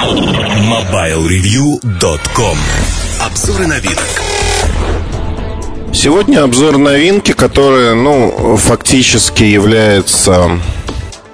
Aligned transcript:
MobileReview.com 0.00 2.56
Обзоры 3.20 3.66
новинок 3.66 4.22
Сегодня 5.92 6.42
обзор 6.42 6.78
новинки, 6.78 7.32
которая, 7.32 7.94
ну, 7.94 8.56
фактически 8.56 9.42
является 9.42 10.58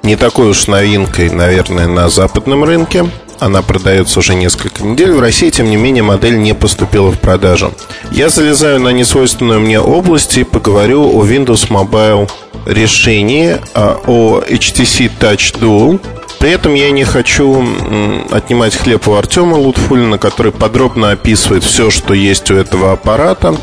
не 0.02 0.16
такой 0.16 0.50
уж 0.50 0.66
новинкой, 0.66 1.30
наверное, 1.30 1.86
на 1.86 2.08
западном 2.08 2.64
рынке. 2.64 3.08
Она 3.38 3.62
продается 3.62 4.18
уже 4.18 4.34
несколько 4.34 4.82
недель. 4.82 5.12
В 5.12 5.20
России, 5.20 5.50
тем 5.50 5.70
не 5.70 5.76
менее, 5.76 6.02
модель 6.02 6.36
не 6.36 6.52
поступила 6.52 7.12
в 7.12 7.20
продажу. 7.20 7.72
Я 8.10 8.30
залезаю 8.30 8.80
на 8.80 8.88
несвойственную 8.88 9.60
мне 9.60 9.78
область 9.78 10.38
и 10.38 10.44
поговорю 10.44 11.16
о 11.16 11.24
Windows 11.24 11.68
Mobile 11.68 12.28
решении, 12.66 13.58
а, 13.74 14.00
о 14.06 14.40
HTC 14.40 15.10
Touch 15.20 15.58
Dual. 15.60 16.00
При 16.38 16.50
этом 16.50 16.74
я 16.74 16.90
не 16.90 17.04
хочу 17.04 17.66
отнимать 18.30 18.76
хлеб 18.76 19.08
у 19.08 19.14
Артема 19.14 19.56
Лутфулина, 19.56 20.18
который 20.18 20.52
подробно 20.52 21.10
описывает 21.10 21.64
все, 21.64 21.90
что 21.90 22.14
есть 22.14 22.50
у 22.50 22.54
этого 22.54 22.92
аппарата. 22.92 23.56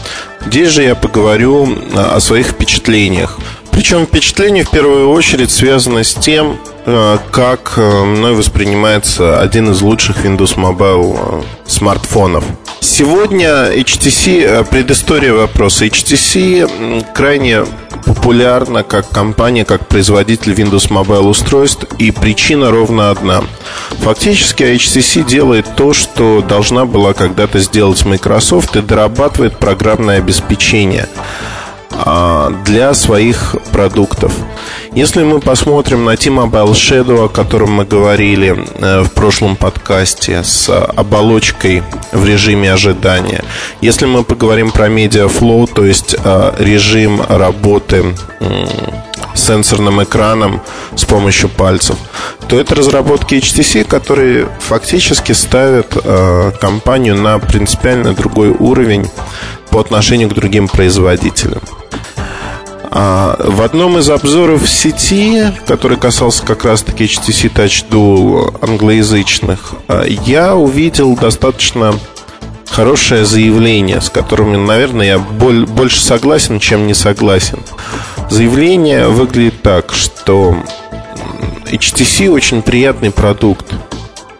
Здесь 0.45 0.69
же 0.69 0.83
я 0.83 0.95
поговорю 0.95 1.67
а, 1.95 2.15
о 2.15 2.19
своих 2.19 2.47
впечатлениях. 2.47 3.39
Причем 3.71 4.05
впечатление 4.05 4.63
в 4.63 4.69
первую 4.69 5.09
очередь 5.09 5.51
связано 5.51 6.03
с 6.03 6.13
тем, 6.13 6.57
как 6.85 7.73
а, 7.77 8.03
мной 8.03 8.33
воспринимается 8.33 9.39
один 9.39 9.71
из 9.71 9.81
лучших 9.81 10.25
Windows 10.25 10.55
Mobile 10.57 11.45
смартфонов. 11.65 12.43
Сегодня 12.81 13.71
HTC, 13.73 14.67
предыстория 14.69 15.33
вопроса. 15.33 15.85
HTC 15.85 17.05
крайне 17.13 17.65
популярна 18.05 18.83
как 18.83 19.09
компания, 19.09 19.63
как 19.63 19.87
производитель 19.87 20.51
Windows 20.51 20.89
Mobile 20.89 21.29
устройств, 21.29 21.85
и 21.97 22.11
причина 22.11 22.71
ровно 22.71 23.09
одна. 23.09 23.43
Фактически 24.01 24.63
HTC 24.63 25.25
делает 25.25 25.65
то, 25.75 25.93
что 25.93 26.41
должна 26.41 26.85
была 26.85 27.13
когда-то 27.13 27.59
сделать 27.59 28.03
Microsoft 28.05 28.75
и 28.75 28.81
дорабатывает 28.81 29.57
программное 29.57 30.17
обеспечение 30.17 31.07
для 32.65 32.93
своих 32.93 33.55
продуктов. 33.71 34.33
Если 34.95 35.23
мы 35.23 35.39
посмотрим 35.39 36.05
на 36.05 36.15
T-Mobile 36.15 36.73
Shadow, 36.73 37.25
о 37.25 37.27
котором 37.27 37.71
мы 37.71 37.85
говорили 37.85 38.55
э, 38.75 39.01
в 39.01 39.11
прошлом 39.11 39.55
подкасте, 39.55 40.43
с 40.43 40.69
оболочкой 40.69 41.81
в 42.11 42.25
режиме 42.25 42.71
ожидания, 42.71 43.43
если 43.81 44.05
мы 44.05 44.23
поговорим 44.23 44.71
про 44.71 44.89
MediaFlow, 44.89 45.67
то 45.73 45.83
есть 45.83 46.15
э, 46.23 46.53
режим 46.59 47.21
работы 47.27 48.15
сенсорным 49.33 50.03
экраном 50.03 50.61
с 50.95 51.05
помощью 51.05 51.49
пальцев, 51.49 51.97
то 52.47 52.59
это 52.59 52.75
разработки 52.75 53.35
HTC, 53.35 53.85
которые 53.85 54.47
фактически 54.59 55.31
ставят 55.31 55.97
э, 56.03 56.51
компанию 56.61 57.15
на 57.15 57.39
принципиально 57.39 58.13
другой 58.13 58.49
уровень 58.49 59.09
по 59.73 59.79
отношению 59.79 60.29
к 60.29 60.35
другим 60.35 60.67
производителям. 60.67 61.61
А, 62.91 63.35
в 63.43 63.63
одном 63.63 63.97
из 63.97 64.07
обзоров 64.07 64.69
сети, 64.69 65.51
который 65.65 65.97
касался 65.97 66.45
как 66.45 66.63
раз-таки 66.63 67.05
HTC 67.05 67.51
Touch 67.51 67.89
Dual 67.89 68.55
англоязычных, 68.61 69.73
а, 69.87 70.03
я 70.05 70.55
увидел 70.55 71.15
достаточно 71.15 71.95
хорошее 72.69 73.25
заявление, 73.25 73.99
с 73.99 74.11
которым, 74.11 74.63
наверное, 74.63 75.07
я 75.07 75.17
больше 75.17 75.99
согласен, 75.99 76.59
чем 76.59 76.85
не 76.85 76.93
согласен. 76.93 77.57
Заявление 78.29 79.07
выглядит 79.07 79.63
так, 79.63 79.91
что 79.91 80.55
HTC 81.65 82.29
очень 82.29 82.61
приятный 82.61 83.09
продукт. 83.09 83.73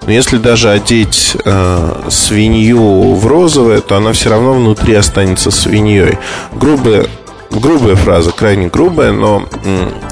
Но 0.06 0.12
если 0.12 0.38
даже 0.38 0.70
одеть 0.70 1.38
э, 1.44 2.10
свинью 2.10 3.14
в 3.14 3.26
розовое, 3.26 3.82
то 3.82 3.96
она 3.96 4.12
все 4.14 4.30
равно 4.30 4.54
внутри 4.54 4.96
останется 4.96 5.50
свиньей. 5.52 6.18
Грубо 6.54 7.06
грубая 7.52 7.96
фраза, 7.96 8.32
крайне 8.32 8.68
грубая, 8.68 9.12
но 9.12 9.48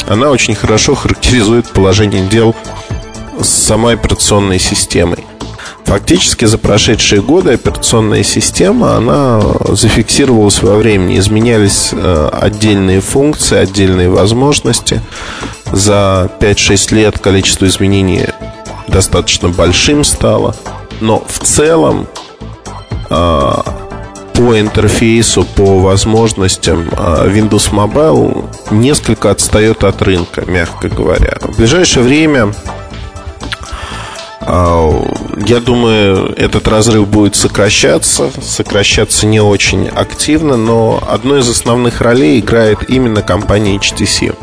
она 0.08 0.30
очень 0.30 0.56
хорошо 0.56 0.96
характеризует 0.96 1.68
положение 1.70 2.26
дел 2.28 2.56
с 3.42 3.50
самой 3.50 3.96
операционной 3.96 4.60
системой. 4.60 5.26
Фактически 5.86 6.46
за 6.46 6.58
прошедшие 6.58 7.22
годы 7.22 7.54
операционная 7.54 8.24
система, 8.24 8.96
она 8.96 9.42
зафиксировалась 9.70 10.62
во 10.62 10.78
времени, 10.78 11.20
изменялись 11.20 11.90
э, 11.92 12.30
отдельные 12.32 13.02
функции, 13.02 13.58
отдельные 13.58 14.10
возможности. 14.10 15.02
За 15.72 16.30
5-6 16.40 16.96
лет 16.96 17.20
количество 17.20 17.66
изменений 17.66 18.26
достаточно 18.88 19.50
большим 19.50 20.04
стало. 20.04 20.56
Но 21.00 21.24
в 21.28 21.40
целом 21.40 22.08
э, 23.10 23.52
по 24.34 24.60
интерфейсу, 24.60 25.44
по 25.44 25.80
возможностям 25.80 26.90
а, 26.94 27.28
Windows 27.28 27.72
Mobile 27.72 28.46
несколько 28.72 29.30
отстает 29.30 29.84
от 29.84 30.02
рынка, 30.02 30.44
мягко 30.48 30.90
говоря. 30.90 31.38
В 31.42 31.58
ближайшее 31.58 32.04
время 32.04 32.54
а, 34.42 35.06
я 35.46 35.60
думаю, 35.60 36.34
этот 36.36 36.68
разрыв 36.68 37.08
будет 37.08 37.36
сокращаться, 37.36 38.32
сокращаться 38.42 39.28
не 39.28 39.40
очень 39.40 39.88
активно, 39.88 40.58
но 40.58 41.02
одной 41.08 41.42
из 41.42 41.50
основных 41.50 42.02
ролей 42.02 42.40
играет 42.40 42.90
именно 42.90 43.22
компания 43.22 43.78
HTC. 43.78 44.36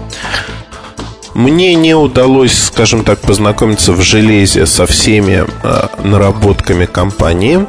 Мне 1.38 1.76
не 1.76 1.94
удалось, 1.94 2.64
скажем 2.64 3.04
так, 3.04 3.20
познакомиться 3.20 3.92
в 3.92 4.02
железе 4.02 4.66
со 4.66 4.86
всеми 4.86 5.46
э, 5.62 5.86
наработками 6.02 6.84
компании. 6.84 7.64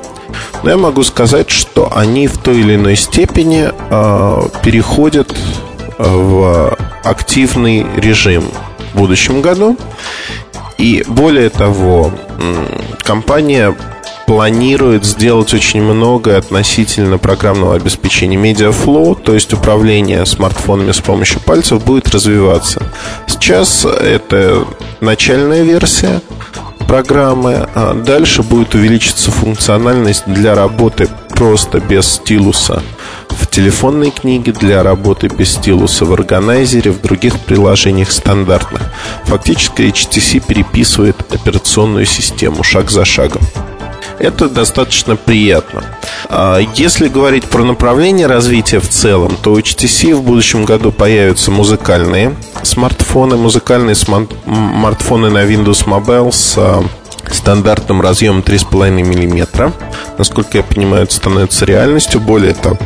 Но 0.63 0.71
я 0.71 0.77
могу 0.77 1.03
сказать, 1.03 1.51
что 1.51 1.95
они 1.95 2.27
в 2.27 2.39
той 2.39 2.61
или 2.61 2.77
иной 2.77 2.95
степени 2.95 3.69
э, 3.69 4.49
переходят 4.63 5.37
э, 5.99 6.03
в 6.03 6.75
активный 7.03 7.85
режим 7.95 8.43
в 8.93 8.97
будущем 8.97 9.41
году. 9.41 9.77
И 10.79 11.03
более 11.07 11.51
того, 11.51 12.11
компания 13.03 13.75
планирует 14.29 15.05
сделать 15.05 15.55
очень 15.55 15.81
много 15.81 16.37
относительно 16.37 17.17
программного 17.17 17.73
обеспечения 17.73 18.37
MediaFlow, 18.37 19.19
то 19.19 19.33
есть 19.33 19.53
управление 19.53 20.23
смартфонами 20.27 20.91
с 20.91 20.99
помощью 20.99 21.39
пальцев 21.39 21.83
будет 21.83 22.09
развиваться. 22.09 22.83
Сейчас 23.25 23.85
это 23.85 24.67
начальная 25.01 25.63
версия, 25.63 26.21
программы. 26.87 27.67
А 27.73 27.95
дальше 27.95 28.43
будет 28.43 28.75
увеличиться 28.75 29.31
функциональность 29.31 30.25
для 30.27 30.53
работы 30.53 31.09
просто 31.29 31.79
без 31.79 32.05
стилуса 32.05 32.83
в 33.29 33.47
телефонной 33.47 34.11
книге, 34.11 34.51
для 34.51 34.83
работы 34.83 35.27
без 35.27 35.53
стилуса 35.53 36.05
в 36.05 36.13
органайзере, 36.13 36.91
в 36.91 37.01
других 37.01 37.39
приложениях 37.39 38.11
стандартных. 38.11 38.83
Фактически 39.23 39.81
HTC 39.81 40.45
переписывает 40.47 41.15
операционную 41.33 42.05
систему 42.05 42.61
шаг 42.61 42.91
за 42.91 43.05
шагом. 43.05 43.41
Это 44.19 44.49
достаточно 44.49 45.15
приятно. 45.15 45.83
А 46.27 46.59
если 46.75 47.07
говорить 47.07 47.45
про 47.45 47.63
направление 47.63 48.27
развития 48.27 48.79
в 48.79 48.89
целом, 48.89 49.37
то 49.41 49.53
у 49.53 49.57
HTC 49.57 50.13
в 50.13 50.23
будущем 50.23 50.65
году 50.65 50.91
появятся 50.91 51.51
музыкальные 51.51 52.35
смартфоны, 52.63 53.37
музыкальные 53.37 53.95
смартфоны 53.95 55.29
на 55.29 55.45
Windows 55.45 55.85
Mobile 55.85 56.31
с 56.31 56.55
а, 56.57 56.83
стандартным 57.31 58.01
разъемом 58.01 58.41
3,5 58.41 58.91
мм. 58.91 59.73
Насколько 60.17 60.57
я 60.57 60.63
понимаю, 60.63 61.03
это 61.03 61.13
становится 61.13 61.65
реальностью. 61.65 62.19
Более 62.19 62.53
того, 62.53 62.77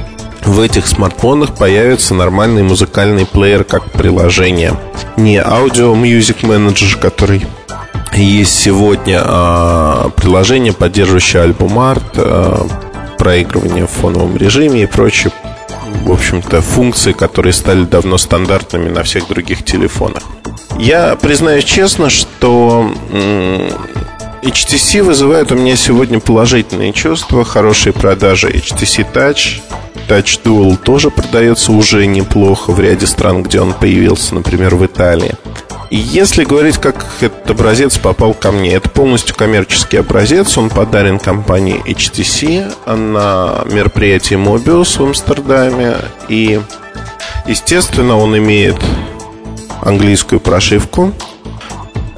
в 0.46 0.60
этих 0.60 0.88
смартфонах 0.88 1.56
появится 1.56 2.14
нормальный 2.14 2.64
музыкальный 2.64 3.26
плеер 3.26 3.64
как 3.64 3.92
приложение. 3.92 4.78
Не 5.18 5.38
аудио 5.38 5.96
Music 5.96 6.42
Manager, 6.42 7.00
который 7.00 7.46
есть 8.18 8.58
сегодня 8.58 9.22
а, 9.24 10.10
приложение, 10.16 10.74
поддерживающее 10.74 11.42
альбом 11.42 11.80
арт, 11.80 12.04
а, 12.16 12.68
проигрывание 13.18 13.88
в 13.88 13.92
фоновом 13.92 14.38
режиме 14.38 14.84
и 14.84 14.86
прочие, 14.86 15.32
в 16.04 16.12
общем-то, 16.12 16.62
функции, 16.62 17.14
которые 17.14 17.54
стали 17.54 17.86
давно 17.86 18.18
стандартными 18.18 18.90
на 18.90 19.04
всех 19.04 19.28
других 19.28 19.64
телефонах. 19.64 20.24
Я 20.80 21.16
признаюсь 21.16 21.64
честно, 21.64 22.10
что 22.10 22.92
HTC 24.42 25.04
вызывает 25.04 25.52
у 25.52 25.56
меня 25.56 25.76
сегодня 25.76 26.20
положительные 26.20 26.92
чувства, 26.92 27.46
хорошие 27.46 27.94
продажи 27.94 28.50
HTC 28.50 29.08
Touch, 29.14 29.62
Touch 30.08 30.42
Dual 30.44 30.78
тоже 30.78 31.10
продается 31.10 31.72
уже 31.72 32.06
неплохо 32.06 32.72
в 32.72 32.80
ряде 32.80 33.08
стран, 33.08 33.44
где 33.44 33.62
он 33.62 33.74
появился, 33.74 34.36
например, 34.36 34.76
в 34.76 34.86
Италии. 34.86 35.36
И 35.94 35.98
если 35.98 36.44
говорить, 36.44 36.80
как 36.80 37.06
этот 37.22 37.52
образец 37.52 38.00
попал 38.00 38.34
ко 38.34 38.52
мне, 38.52 38.74
это 38.74 38.90
полностью 38.90 39.36
коммерческий 39.36 39.98
образец. 39.98 40.58
Он 40.58 40.72
подарен 40.72 41.20
компании 41.20 41.84
HTC 41.86 42.96
на 42.96 43.64
мероприятии 43.72 44.36
Mobius 44.36 44.98
в 44.98 45.04
Амстердаме. 45.04 45.98
И, 46.30 46.60
естественно, 47.46 48.18
он 48.18 48.36
имеет 48.36 48.76
английскую 49.84 50.40
прошивку. 50.40 51.14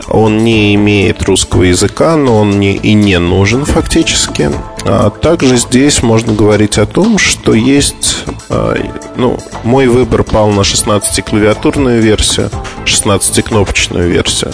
Он 0.07 0.43
не 0.43 0.75
имеет 0.75 1.23
русского 1.23 1.63
языка, 1.63 2.15
но 2.15 2.39
он 2.39 2.59
не, 2.59 2.75
и 2.75 2.93
не 2.93 3.17
нужен 3.19 3.65
фактически. 3.65 4.51
А 4.83 5.09
также 5.09 5.57
здесь 5.57 6.03
можно 6.03 6.33
говорить 6.33 6.77
о 6.77 6.85
том, 6.85 7.17
что 7.17 7.53
есть... 7.53 8.25
А, 8.49 8.75
ну, 9.15 9.39
мой 9.63 9.87
выбор 9.87 10.23
пал 10.23 10.51
на 10.51 10.61
16-клавиатурную 10.61 11.99
версию, 11.99 12.49
16-кнопочную 12.85 14.07
версию. 14.07 14.53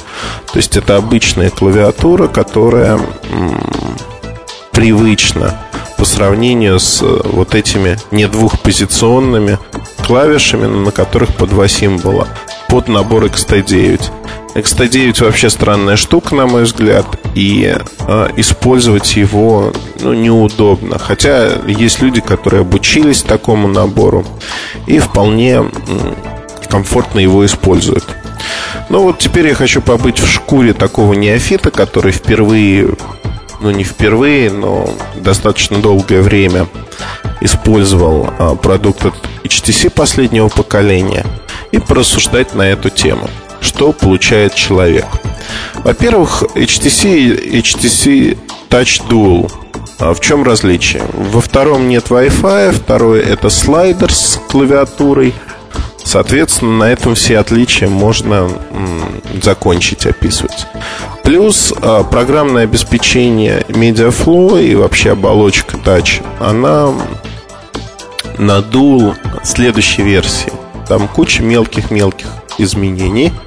То 0.52 0.58
есть 0.58 0.78
это 0.78 0.96
обычная 0.96 1.50
клавиатура, 1.50 2.28
которая 2.28 3.00
привычна 4.72 5.60
по 5.98 6.06
сравнению 6.06 6.80
с 6.80 7.04
э, 7.04 7.22
вот 7.26 7.54
этими 7.54 7.98
не 8.10 8.28
двухпозиционными 8.28 9.60
клавишами, 10.04 10.66
на 10.66 10.92
которых 10.92 11.36
по 11.36 11.46
два 11.46 11.68
символа 11.68 12.28
под 12.68 12.88
набор 12.88 13.26
XT9. 13.26 14.02
XT9 14.54 15.24
вообще 15.24 15.50
странная 15.50 15.96
штука, 15.96 16.36
на 16.36 16.46
мой 16.46 16.64
взгляд, 16.64 17.06
и 17.36 17.74
э, 18.00 18.30
использовать 18.36 19.16
его 19.16 19.72
ну, 20.02 20.14
неудобно. 20.14 21.00
Хотя 21.00 21.50
есть 21.68 22.02
люди, 22.02 22.20
которые 22.20 22.62
обучились 22.62 23.24
такому 23.24 23.68
набору 23.68 24.26
и 24.88 25.00
вполне 25.00 25.62
э, 25.62 26.14
комфортно 26.70 27.20
его 27.20 27.46
используют. 27.46 28.06
Ну 28.90 29.04
вот 29.04 29.20
теперь 29.20 29.48
я 29.48 29.56
хочу 29.56 29.82
побыть 29.82 30.20
в 30.20 30.28
шкуре 30.28 30.74
такого 30.74 31.14
неофита, 31.14 31.72
который 31.72 32.12
впервые, 32.12 32.90
ну 33.62 33.72
не 33.72 33.84
впервые, 33.84 34.52
но 34.52 34.90
достаточно 35.16 35.78
долгое 35.78 36.22
время 36.22 36.68
использовал 37.40 38.30
э, 38.38 38.56
продукт 38.62 39.06
HTC 39.44 39.90
последнего 39.92 40.50
поколения 40.50 41.26
и 41.72 41.80
порассуждать 41.80 42.54
на 42.54 42.64
эту 42.64 42.90
тему 42.90 43.30
что 43.62 43.94
получает 43.94 44.56
человек. 44.56 45.06
Во-первых, 45.76 46.44
HTC, 46.56 47.62
HTC 47.62 48.38
Touch 48.70 49.02
Dual. 49.08 49.52
А 50.00 50.14
в 50.14 50.20
чем 50.20 50.44
различие? 50.44 51.04
Во 51.14 51.42
втором 51.42 51.88
нет 51.88 52.06
Wi-Fi, 52.10 52.72
второй 52.72 53.20
это 53.22 53.50
слайдер 53.50 54.12
с 54.12 54.40
клавиатурой. 54.50 55.34
Соответственно, 56.04 56.78
на 56.78 56.92
этом 56.92 57.14
все 57.14 57.38
отличия 57.38 57.88
можно 57.88 58.50
закончить 59.44 60.08
описывать. 60.08 60.66
Плюс 61.24 61.72
а, 61.82 62.04
программное 62.04 62.64
обеспечение 62.64 63.64
MediaFlow 63.70 64.64
и 64.64 64.74
вообще 64.74 65.12
оболочка 65.12 65.78
Touch, 65.78 66.24
она 66.40 66.92
на 68.40 68.60
Dual 68.60 69.16
следующей 69.44 70.02
версии. 70.02 70.52
Там 70.88 71.08
куча 71.08 71.44
мелких-мелких 71.44 72.28
изменений– 72.58 73.32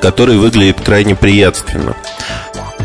который 0.00 0.36
выглядит 0.36 0.80
крайне 0.80 1.14
приятственно. 1.14 1.94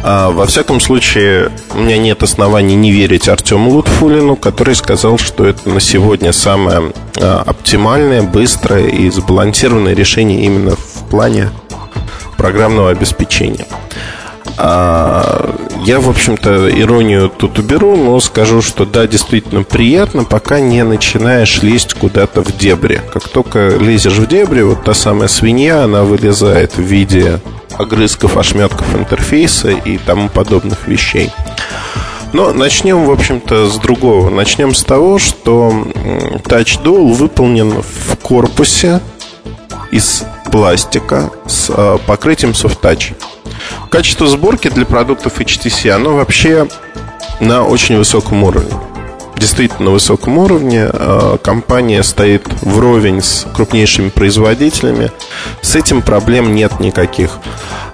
А, 0.04 0.32
во 0.32 0.46
всяком 0.46 0.80
случае, 0.80 1.52
у 1.74 1.80
меня 1.80 1.98
нет 1.98 2.24
оснований 2.24 2.76
не 2.76 2.92
верить 2.92 3.30
Артему 3.30 3.72
Лутфулину, 3.72 4.36
который 4.36 4.76
сказал, 4.76 5.18
что 5.18 5.46
это 5.46 5.70
на 5.70 5.80
сегодня 5.80 6.34
самое 6.34 6.92
а, 7.20 7.44
оптимальное, 7.46 8.24
быстрое 8.24 8.88
и 8.88 9.10
сбалансированное 9.10 9.94
решение 9.94 10.44
именно 10.44 10.76
в 10.76 11.10
плане 11.10 11.52
программного 12.38 12.90
обеспечения. 12.90 13.68
А, 14.58 15.56
я, 15.86 16.00
в 16.00 16.10
общем-то, 16.10 16.70
иронию 16.80 17.30
тут 17.30 17.60
уберу, 17.60 17.96
но 17.96 18.20
скажу, 18.20 18.62
что 18.62 18.86
да, 18.86 19.08
действительно 19.08 19.64
приятно, 19.64 20.24
пока 20.24 20.60
не 20.60 20.84
начинаешь 20.84 21.62
лезть 21.62 21.94
куда-то 21.94 22.44
в 22.44 22.58
дебри. 22.58 23.02
Как 23.12 23.28
только 23.28 23.70
лезешь 23.78 24.18
в 24.18 24.28
дебри, 24.28 24.62
вот 24.62 24.84
та 24.84 24.94
самая 24.94 25.28
свинья, 25.28 25.84
она 25.84 26.04
вылезает 26.04 26.78
в 26.78 26.82
виде 26.82 27.40
огрызков, 27.78 28.38
ошметков 28.38 28.96
интерфейса 28.96 29.70
и 29.72 29.98
тому 29.98 30.30
подобных 30.30 30.88
вещей. 30.88 31.32
Но 32.34 32.54
начнем, 32.54 33.06
в 33.06 33.12
общем-то, 33.12 33.70
с 33.70 33.78
другого. 33.78 34.30
Начнем 34.30 34.74
с 34.74 34.84
того, 34.84 35.20
что 35.20 35.72
Touch 36.46 36.82
Dual 36.82 37.14
выполнен 37.14 37.82
в 37.82 38.16
корпусе 38.22 39.02
из 39.92 40.24
пластика 40.50 41.30
с 41.46 41.70
а, 41.70 41.98
покрытием 41.98 42.52
Soft 42.52 42.80
Touch. 42.82 43.14
Качество 43.90 44.28
сборки 44.28 44.70
для 44.70 44.86
продуктов 44.86 45.40
HTC, 45.40 45.90
оно 45.90 46.16
вообще 46.16 46.68
на 47.40 47.64
очень 47.64 47.98
высоком 47.98 48.44
уровне. 48.44 48.72
Действительно 49.36 49.86
на 49.86 49.92
высоком 49.92 50.38
уровне. 50.38 50.86
А, 50.86 51.38
компания 51.38 52.04
стоит 52.04 52.48
вровень 52.62 53.24
с 53.24 53.48
крупнейшими 53.54 54.10
производителями. 54.10 55.12
С 55.62 55.76
этим 55.76 56.04
проблем 56.04 56.54
нет 56.54 56.80
никаких. 56.80 57.40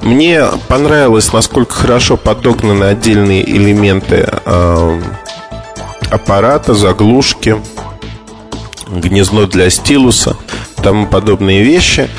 Мне 0.01 0.43
понравилось, 0.67 1.31
насколько 1.31 1.73
хорошо 1.73 2.17
подогнаны 2.17 2.83
отдельные 2.83 3.49
элементы 3.49 4.27
а, 4.45 4.99
аппарата, 6.11 6.73
заглушки, 6.73 7.55
гнездо 8.89 9.47
для 9.47 9.69
стилуса, 9.69 10.35
тому 10.83 11.07
подобные 11.07 11.63
вещи. 11.63 12.09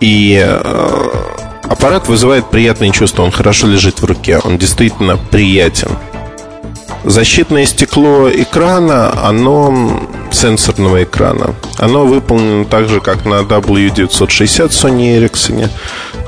И 0.00 0.36
а, 0.44 1.47
Аппарат 1.68 2.08
вызывает 2.08 2.50
приятные 2.50 2.92
чувства, 2.92 3.22
он 3.22 3.30
хорошо 3.30 3.66
лежит 3.66 4.00
в 4.00 4.04
руке, 4.04 4.38
он 4.42 4.58
действительно 4.58 5.16
приятен. 5.16 5.90
Защитное 7.04 7.64
стекло 7.66 8.28
экрана, 8.28 9.12
оно 9.24 10.02
сенсорного 10.30 11.04
экрана. 11.04 11.54
Оно 11.78 12.04
выполнено 12.04 12.64
так 12.64 12.88
же, 12.88 13.00
как 13.00 13.24
на 13.24 13.40
W960 13.42 14.68
Sony 14.68 15.18
Ericsson. 15.18 15.70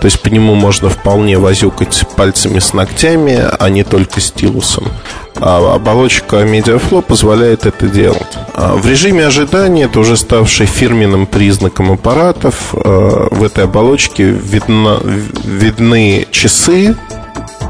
То 0.01 0.07
есть 0.07 0.21
по 0.23 0.29
нему 0.29 0.55
можно 0.55 0.89
вполне 0.89 1.39
возюкать 1.39 2.05
пальцами 2.17 2.59
с 2.59 2.73
ногтями, 2.73 3.39
а 3.59 3.69
не 3.69 3.85
только 3.85 4.21
стилусом. 4.21 4.89
А 5.37 5.75
оболочка 5.75 6.37
MediaFlow 6.37 7.03
позволяет 7.03 7.67
это 7.67 7.87
делать. 7.87 8.39
А 8.55 8.77
в 8.77 8.87
режиме 8.87 9.27
ожидания, 9.27 9.85
это 9.85 10.01
уже 10.01 10.17
ставший 10.17 10.67
фирменным 10.67 11.27
признаком 11.27 11.93
аппаратов, 11.93 12.75
а, 12.75 13.29
в 13.31 13.43
этой 13.43 13.65
оболочке 13.65 14.25
видно, 14.25 14.99
видны 15.45 16.27
часы, 16.31 16.97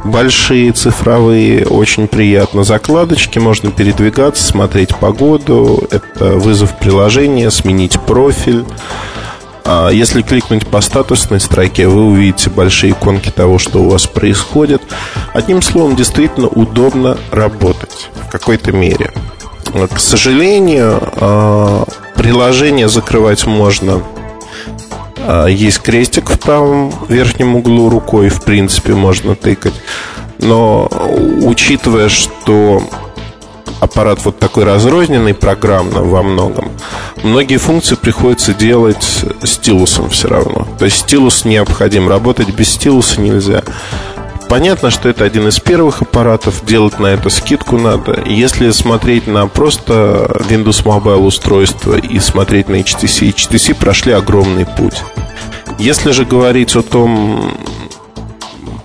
большие 0.05 0.73
цифровые, 0.73 1.67
очень 1.67 2.07
приятно. 2.09 2.65
Закладочки, 2.65 3.39
можно 3.39 3.71
передвигаться, 3.71 4.43
смотреть 4.45 4.97
погоду. 4.97 5.87
Это 5.91 6.37
вызов 6.37 6.79
приложения, 6.79 7.51
сменить 7.51 8.01
профиль. 8.01 8.65
А 9.65 9.91
если 9.91 10.23
кликнуть 10.23 10.67
по 10.67 10.81
статусной 10.81 11.41
строке, 11.41 11.87
вы 11.89 12.07
увидите 12.07 12.51
большие 12.51 12.93
иконки 12.93 13.31
того, 13.31 13.59
что 13.59 13.81
у 13.81 13.89
вас 13.89 14.07
происходит. 14.07 14.83
Одним 15.33 15.63
словом, 15.63 15.97
действительно 15.97 16.49
удобно 16.49 17.19
работать 17.31 18.11
в 18.27 18.31
какой-то 18.31 18.73
мере. 18.73 19.11
К 19.73 20.01
сожалению, 20.01 21.01
а, 21.17 21.85
приложение 22.17 22.89
закрывать 22.89 23.47
можно. 23.47 24.03
А, 25.19 25.47
есть 25.47 25.81
крестик 25.81 26.31
в 26.31 26.39
правом 26.39 26.93
верхнем 27.09 27.55
углу 27.55 27.89
рукой, 27.89 28.29
в 28.29 28.43
принципе, 28.43 28.95
можно 28.95 29.37
тыкать. 29.37 29.75
Но 30.39 30.89
учитывая, 31.43 32.09
что 32.09 32.83
аппарат 33.81 34.25
вот 34.25 34.39
такой 34.39 34.65
разрозненный 34.65 35.35
программно 35.35 36.03
во 36.03 36.23
многом, 36.23 36.71
многие 37.23 37.57
функции 37.57 37.97
приходится 37.97 38.55
делать 38.55 39.25
стилусом 39.43 40.11
все 40.11 40.29
равно. 40.29 40.67
То 40.79 40.85
есть 40.85 40.99
стилус 40.99 41.45
необходим. 41.45 42.09
Работать 42.09 42.49
без 42.49 42.69
стилуса 42.69 43.21
нельзя. 43.21 43.63
Понятно, 44.49 44.91
что 44.91 45.09
это 45.09 45.25
один 45.25 45.47
из 45.47 45.61
первых 45.61 46.03
аппаратов, 46.03 46.65
делать 46.67 46.99
на 46.99 47.07
это 47.07 47.31
скидку 47.31 47.79
надо. 47.79 48.21
Если 48.27 48.71
смотреть 48.71 49.29
на 49.29 49.47
просто 49.47 50.29
Windows 50.49 50.85
Mobile 50.85 51.19
устройство 51.19 51.95
и 51.97 52.19
смотреть 52.19 52.69
на 52.69 52.81
HTC, 52.81 53.33
HTC 53.33 53.75
прошли 53.75 54.13
огромный 54.13 54.67
путь. 54.67 55.05
Если 55.79 56.11
же 56.11 56.25
говорить 56.25 56.75
о 56.75 56.83
том, 56.83 57.55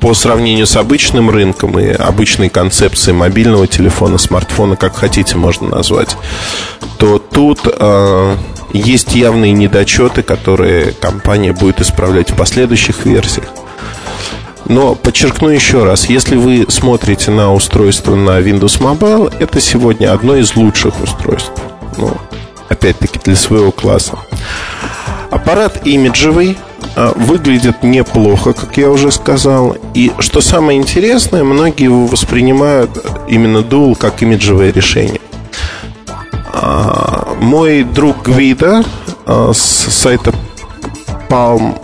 по 0.06 0.14
сравнению 0.14 0.68
с 0.68 0.76
обычным 0.76 1.32
рынком 1.32 1.80
и 1.80 1.88
обычной 1.88 2.50
концепцией 2.50 3.16
мобильного 3.16 3.66
телефона, 3.66 4.20
смартфона, 4.20 4.76
как 4.76 4.96
хотите, 4.96 5.36
можно 5.36 5.68
назвать, 5.68 6.16
то 7.00 7.18
тут 7.18 7.62
э, 7.66 8.36
есть 8.72 9.16
явные 9.16 9.52
недочеты, 9.52 10.22
которые 10.22 10.92
компания 10.92 11.54
будет 11.54 11.82
исправлять 11.82 12.30
в 12.30 12.36
последующих 12.36 13.08
версиях. 13.08 13.48
Но 14.66 14.94
подчеркну 14.94 15.50
еще 15.50 15.84
раз, 15.84 16.08
если 16.08 16.36
вы 16.36 16.68
смотрите 16.70 17.32
на 17.32 17.52
устройство 17.52 18.14
на 18.14 18.40
Windows 18.42 18.80
Mobile, 18.80 19.34
это 19.40 19.60
сегодня 19.60 20.14
одно 20.14 20.36
из 20.36 20.56
лучших 20.56 21.02
устройств. 21.02 21.54
Ну, 21.98 22.16
опять-таки, 22.70 23.20
для 23.24 23.36
своего 23.36 23.72
класса. 23.72 24.20
Аппарат 25.32 25.86
имиджевый, 25.86 26.58
а, 26.96 27.14
выглядит 27.16 27.84
неплохо, 27.84 28.54
как 28.54 28.78
я 28.78 28.90
уже 28.90 29.12
сказал. 29.12 29.76
И 29.94 30.12
что 30.20 30.42
самое 30.42 30.80
интересное, 30.80 31.44
многие 31.44 31.86
его 31.86 32.06
воспринимают 32.06 32.92
именно 33.28 33.58
Dual 33.58 33.96
как 33.96 34.22
имиджевое 34.22 34.72
решение. 34.72 35.22
А, 36.54 37.36
мой 37.40 37.84
друг 37.84 38.24
Гвида 38.24 38.84
а, 39.26 39.52
с 39.54 39.60
сайта 39.60 40.34
Palm 41.30 41.78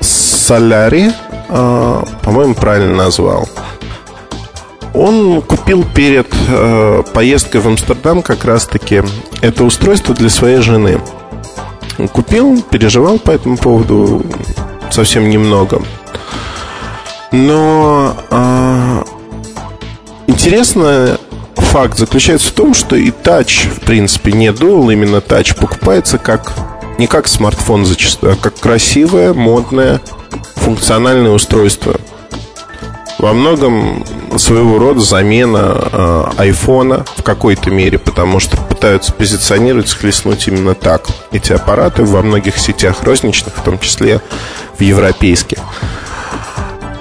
Solari 0.00 1.12
по-моему, 1.48 2.54
правильно 2.54 2.96
назвал. 2.96 3.48
Он 4.92 5.40
купил 5.40 5.84
перед 5.94 6.26
поездкой 7.12 7.60
в 7.60 7.68
Амстердам 7.68 8.22
как 8.22 8.44
раз-таки 8.44 9.02
это 9.40 9.62
устройство 9.62 10.14
для 10.14 10.30
своей 10.30 10.62
жены. 10.62 11.00
Купил, 12.12 12.62
переживал 12.62 13.18
по 13.18 13.30
этому 13.30 13.56
поводу 13.56 14.24
совсем 14.90 15.28
немного. 15.28 15.82
Но 17.32 18.16
э, 18.30 19.04
интересно 20.26 21.18
факт 21.56 21.98
заключается 21.98 22.48
в 22.48 22.52
том, 22.52 22.74
что 22.74 22.96
и 22.96 23.10
тач, 23.10 23.66
в 23.66 23.80
принципе, 23.80 24.32
не 24.32 24.48
Dual, 24.48 24.92
именно 24.92 25.20
тач 25.20 25.54
покупается 25.54 26.18
как 26.18 26.52
не 26.98 27.06
как 27.06 27.26
смартфон 27.26 27.84
зачастую, 27.84 28.34
а 28.34 28.36
как 28.36 28.54
красивое, 28.54 29.34
модное, 29.34 30.00
функциональное 30.54 31.32
устройство. 31.32 31.96
Во 33.24 33.32
многом 33.32 34.04
своего 34.36 34.78
рода 34.78 35.00
замена 35.00 35.74
э, 35.80 36.24
айфона 36.36 37.06
в 37.16 37.22
какой-то 37.22 37.70
мере, 37.70 37.96
потому 37.96 38.38
что 38.38 38.58
пытаются 38.58 39.14
позиционировать, 39.14 39.88
схлестнуть 39.88 40.46
именно 40.46 40.74
так 40.74 41.06
эти 41.32 41.54
аппараты 41.54 42.04
во 42.04 42.20
многих 42.20 42.58
сетях 42.58 43.02
розничных, 43.02 43.56
в 43.56 43.62
том 43.62 43.78
числе 43.78 44.20
в 44.78 44.82
европейских. 44.82 45.56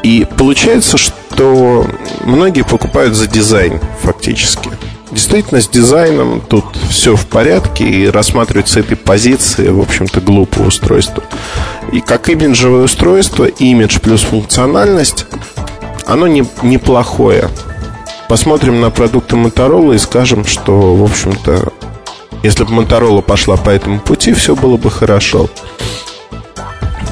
И 0.03 0.25
получается, 0.37 0.97
что 0.97 1.85
многие 2.23 2.63
покупают 2.63 3.15
за 3.15 3.27
дизайн 3.27 3.81
фактически. 4.01 4.69
Действительно, 5.11 5.59
с 5.59 5.67
дизайном 5.67 6.39
тут 6.39 6.63
все 6.89 7.17
в 7.17 7.25
порядке, 7.25 7.83
и 7.83 8.07
рассматривать 8.07 8.69
с 8.69 8.77
этой 8.77 8.95
позиции, 8.95 9.67
в 9.67 9.81
общем-то, 9.81 10.21
глупое 10.21 10.69
устройство. 10.69 11.21
И 11.91 11.99
как 11.99 12.29
имиджевое 12.29 12.85
устройство, 12.85 13.43
имидж 13.43 13.99
плюс 13.99 14.21
функциональность, 14.21 15.25
оно 16.05 16.27
не, 16.27 16.45
неплохое. 16.61 17.49
Посмотрим 18.29 18.81
на 18.81 18.89
продукты 18.89 19.35
Motorola 19.35 19.95
и 19.95 19.97
скажем, 19.97 20.45
что, 20.45 20.95
в 20.95 21.03
общем-то, 21.03 21.71
если 22.41 22.63
бы 22.63 22.73
Motorola 22.73 23.21
пошла 23.21 23.57
по 23.57 23.69
этому 23.69 23.99
пути, 23.99 24.33
все 24.33 24.55
было 24.55 24.77
бы 24.77 24.89
хорошо. 24.89 25.49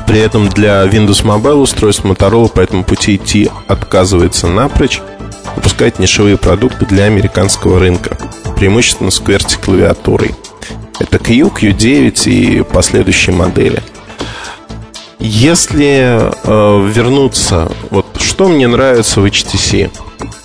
При 0.07 0.19
этом 0.19 0.49
для 0.49 0.83
Windows 0.85 1.23
Mobile 1.23 1.61
устройств 1.61 2.03
Motorola 2.03 2.49
по 2.49 2.59
этому 2.59 2.83
пути 2.83 3.15
идти 3.15 3.49
отказывается 3.67 4.47
напрочь, 4.47 5.01
выпускает 5.55 5.99
нишевые 5.99 6.37
продукты 6.37 6.85
для 6.85 7.05
американского 7.05 7.79
рынка, 7.79 8.17
преимущественно 8.57 9.11
с 9.11 9.21
QWERTY-клавиатурой. 9.21 10.35
Это 10.99 11.17
Q, 11.17 11.47
Q9 11.47 12.29
и 12.29 12.61
последующие 12.63 13.35
модели. 13.35 13.81
Если 15.19 16.19
э, 16.19 16.89
вернуться, 16.89 17.71
вот 17.91 18.00
что 18.41 18.49
мне 18.49 18.67
нравится 18.67 19.21
в 19.21 19.25
HTC? 19.25 19.91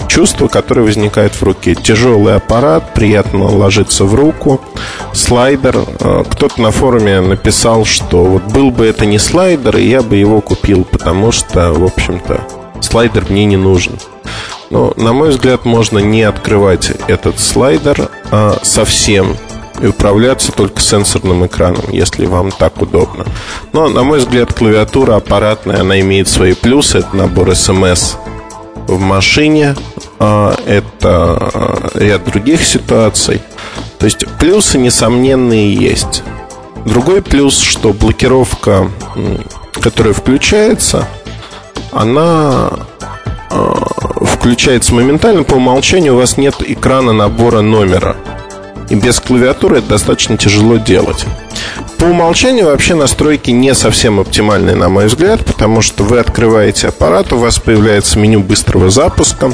чувство, 0.06 0.48
которое 0.48 0.82
возникает 0.82 1.32
в 1.32 1.42
руке. 1.42 1.74
Тяжелый 1.74 2.36
аппарат, 2.36 2.92
приятно 2.92 3.44
ложится 3.44 4.04
в 4.04 4.14
руку. 4.14 4.60
Слайдер. 5.14 5.78
Э, 6.00 6.24
кто-то 6.30 6.60
на 6.60 6.72
форуме 6.72 7.22
написал, 7.22 7.86
что 7.86 8.22
вот 8.22 8.42
был 8.52 8.70
бы 8.70 8.84
это 8.84 9.06
не 9.06 9.18
слайдер, 9.18 9.78
и 9.78 9.88
я 9.88 10.02
бы 10.02 10.16
его 10.16 10.42
купил, 10.42 10.84
потому 10.84 11.32
что, 11.32 11.72
в 11.72 11.84
общем-то, 11.84 12.46
слайдер 12.82 13.24
мне 13.30 13.46
не 13.46 13.56
нужен. 13.56 13.98
Но, 14.68 14.92
на 14.96 15.14
мой 15.14 15.30
взгляд, 15.30 15.64
можно 15.64 15.98
не 15.98 16.22
открывать 16.22 16.92
этот 17.08 17.40
слайдер 17.40 18.10
а 18.30 18.58
совсем 18.62 19.36
и 19.80 19.87
управляться 19.87 20.52
только 20.52 20.80
сенсорным 20.80 21.47
экраном, 21.47 21.85
если 21.90 22.26
вам 22.26 22.50
так 22.50 22.80
удобно. 22.80 23.25
Но, 23.73 23.88
на 23.88 24.02
мой 24.02 24.18
взгляд, 24.18 24.52
клавиатура 24.52 25.16
аппаратная, 25.16 25.80
она 25.80 26.00
имеет 26.00 26.28
свои 26.28 26.54
плюсы. 26.54 26.99
Это 26.99 27.16
набор 27.16 27.54
смс 27.54 28.14
в 28.87 28.99
машине, 29.00 29.75
а, 30.18 30.56
это 30.66 31.00
а, 31.02 31.88
ряд 31.95 32.25
других 32.25 32.64
ситуаций. 32.64 33.42
То 33.99 34.04
есть 34.06 34.25
плюсы 34.38 34.78
несомненные 34.78 35.75
есть. 35.75 36.23
Другой 36.85 37.23
плюс, 37.23 37.59
что 37.59 37.92
блокировка, 37.92 38.90
которая 39.73 40.14
включается, 40.14 41.09
она 41.90 42.71
а, 43.50 44.25
включается 44.25 44.95
моментально. 44.95 45.42
По 45.42 45.54
умолчанию 45.54 46.14
у 46.14 46.18
вас 46.18 46.37
нет 46.37 46.56
экрана 46.61 47.12
набора 47.12 47.61
номера. 47.61 48.16
И 48.88 48.94
без 48.94 49.18
клавиатуры 49.20 49.78
это 49.78 49.88
достаточно 49.88 50.36
тяжело 50.36 50.76
делать. 50.76 51.24
По 51.98 52.04
умолчанию 52.04 52.66
вообще 52.66 52.94
настройки 52.94 53.50
не 53.50 53.74
совсем 53.74 54.20
оптимальные, 54.20 54.76
на 54.76 54.88
мой 54.88 55.06
взгляд, 55.06 55.44
потому 55.44 55.82
что 55.82 56.04
вы 56.04 56.18
открываете 56.18 56.88
аппарат, 56.88 57.32
у 57.32 57.38
вас 57.38 57.58
появляется 57.58 58.18
меню 58.18 58.40
быстрого 58.40 58.90
запуска. 58.90 59.52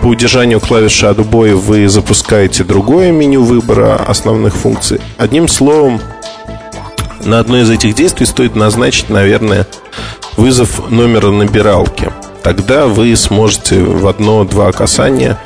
По 0.00 0.06
удержанию 0.06 0.60
клавиши 0.60 1.06
отбоя 1.06 1.54
вы 1.54 1.88
запускаете 1.88 2.64
другое 2.64 3.12
меню 3.12 3.42
выбора 3.42 3.96
основных 3.96 4.54
функций. 4.54 5.00
Одним 5.18 5.48
словом, 5.48 6.00
на 7.24 7.40
одно 7.40 7.60
из 7.60 7.70
этих 7.70 7.94
действий 7.94 8.26
стоит 8.26 8.56
назначить, 8.56 9.10
наверное, 9.10 9.66
вызов 10.36 10.90
номера 10.90 11.30
набиралки. 11.30 12.10
Тогда 12.42 12.86
вы 12.86 13.14
сможете 13.16 13.82
в 13.82 14.06
одно-два 14.06 14.72
касания 14.72 15.38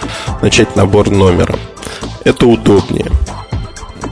начать 0.42 0.76
набор 0.76 1.10
номера. 1.10 1.58
Это 2.24 2.46
удобнее 2.46 3.10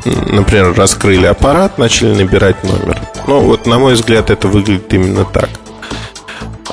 например, 0.05 0.73
раскрыли 0.75 1.27
аппарат, 1.27 1.79
начали 1.79 2.15
набирать 2.15 2.63
номер. 2.65 3.01
Ну, 3.27 3.41
вот, 3.41 3.67
на 3.67 3.79
мой 3.79 3.95
взгляд, 3.95 4.31
это 4.31 4.49
выглядит 4.49 4.93
именно 4.93 5.25
так. 5.25 5.49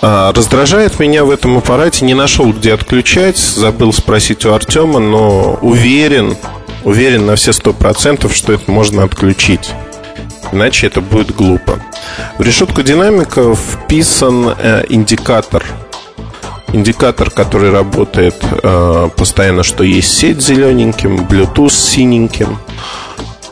А, 0.01 0.31
раздражает 0.31 0.99
меня 0.99 1.25
в 1.25 1.31
этом 1.31 1.57
аппарате, 1.57 2.05
не 2.05 2.13
нашел, 2.13 2.51
где 2.53 2.73
отключать, 2.73 3.37
забыл 3.37 3.91
спросить 3.91 4.45
у 4.45 4.53
Артема, 4.53 4.99
но 4.99 5.57
уверен, 5.61 6.37
уверен 6.83 7.25
на 7.25 7.35
все 7.35 7.51
сто 7.51 7.73
процентов, 7.73 8.35
что 8.35 8.53
это 8.53 8.69
можно 8.69 9.03
отключить. 9.03 9.71
Иначе 10.51 10.87
это 10.87 11.01
будет 11.01 11.35
глупо. 11.35 11.81
В 12.37 12.41
решетку 12.41 12.83
динамика 12.83 13.53
вписан 13.55 14.55
э, 14.57 14.85
индикатор. 14.87 15.65
Индикатор, 16.73 17.29
который 17.29 17.71
работает 17.71 18.35
э, 18.41 19.09
постоянно, 19.15 19.63
что 19.63 19.83
есть 19.83 20.17
сеть 20.17 20.41
зелененьким, 20.41 21.21
Bluetooth 21.21 21.69
синеньким 21.69 22.57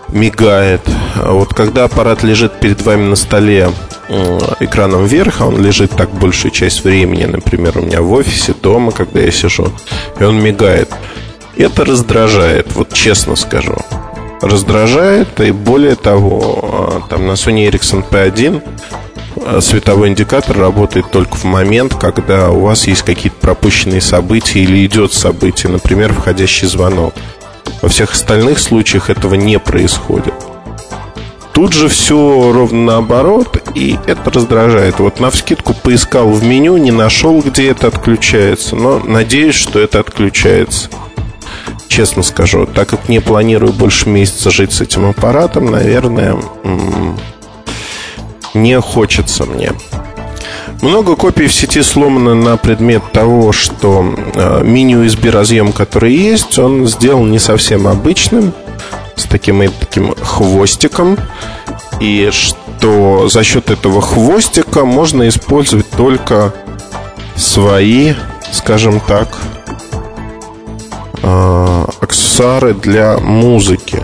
мигает. 0.09 0.81
Вот 1.15 1.53
когда 1.53 1.85
аппарат 1.85 2.23
лежит 2.23 2.59
перед 2.59 2.81
вами 2.81 3.09
на 3.09 3.15
столе 3.15 3.71
э, 4.07 4.39
экраном 4.59 5.05
вверх, 5.05 5.41
а 5.41 5.47
он 5.47 5.61
лежит 5.61 5.91
так 5.91 6.09
большую 6.11 6.51
часть 6.51 6.83
времени, 6.83 7.25
например, 7.25 7.77
у 7.77 7.81
меня 7.81 8.01
в 8.01 8.11
офисе, 8.11 8.53
дома, 8.53 8.91
когда 8.91 9.19
я 9.19 9.31
сижу, 9.31 9.71
и 10.19 10.23
он 10.23 10.41
мигает. 10.41 10.89
Это 11.57 11.85
раздражает, 11.85 12.73
вот 12.73 12.93
честно 12.93 13.35
скажу. 13.35 13.77
Раздражает, 14.41 15.39
и 15.39 15.51
более 15.51 15.95
того, 15.95 17.01
э, 17.07 17.09
там 17.09 17.27
на 17.27 17.31
Sony 17.31 17.69
Ericsson 17.69 18.03
P1 18.09 18.61
э, 18.61 19.04
световой 19.59 20.09
индикатор 20.09 20.57
работает 20.57 21.11
только 21.11 21.35
в 21.35 21.43
момент, 21.43 21.95
когда 21.95 22.49
у 22.51 22.61
вас 22.61 22.87
есть 22.87 23.03
какие-то 23.03 23.37
пропущенные 23.39 24.01
события 24.01 24.59
или 24.59 24.85
идет 24.85 25.13
событие, 25.13 25.71
например, 25.71 26.13
входящий 26.13 26.67
звонок. 26.67 27.13
Во 27.81 27.89
всех 27.89 28.13
остальных 28.13 28.59
случаях 28.59 29.09
этого 29.09 29.35
не 29.35 29.59
происходит. 29.59 30.33
Тут 31.53 31.71
же 31.71 31.87
все 31.87 32.51
ровно 32.51 32.83
наоборот, 32.83 33.63
и 33.75 33.97
это 34.07 34.29
раздражает. 34.29 34.99
Вот 34.99 35.21
на 35.21 35.29
вскидку 35.29 35.73
поискал 35.73 36.29
в 36.29 36.43
меню, 36.43 36.75
не 36.75 36.91
нашел, 36.91 37.41
где 37.41 37.69
это 37.69 37.87
отключается, 37.87 38.75
но 38.75 38.99
надеюсь, 38.99 39.55
что 39.55 39.79
это 39.79 40.01
отключается. 40.01 40.89
Честно 41.87 42.23
скажу, 42.23 42.65
так 42.65 42.89
как 42.89 43.07
не 43.07 43.21
планирую 43.21 43.71
больше 43.71 44.09
месяца 44.09 44.51
жить 44.51 44.73
с 44.73 44.81
этим 44.81 45.05
аппаратом, 45.09 45.67
наверное, 45.67 46.35
не 48.55 48.79
хочется 48.79 49.45
мне. 49.45 49.71
Много 50.81 51.15
копий 51.15 51.47
в 51.47 51.53
сети 51.53 51.81
сломано 51.81 52.35
на 52.35 52.57
предмет 52.57 53.11
того, 53.11 53.51
что 53.51 54.05
э, 54.33 54.63
мини-USB 54.63 55.29
разъем, 55.29 55.71
который 55.71 56.13
есть, 56.13 56.59
он 56.59 56.87
сделан 56.87 57.31
не 57.31 57.39
совсем 57.39 57.87
обычным, 57.87 58.53
с 59.15 59.23
таким 59.23 59.63
и 59.63 59.67
таким 59.67 60.13
хвостиком, 60.15 61.17
и 61.99 62.29
что 62.31 63.29
за 63.29 63.43
счет 63.43 63.69
этого 63.69 64.01
хвостика 64.01 64.85
можно 64.85 65.27
использовать 65.29 65.89
только 65.91 66.53
свои, 67.35 68.13
скажем 68.51 68.99
так, 68.99 69.29
э, 71.23 71.85
аксессуары 72.01 72.73
для 72.73 73.17
музыки. 73.17 74.03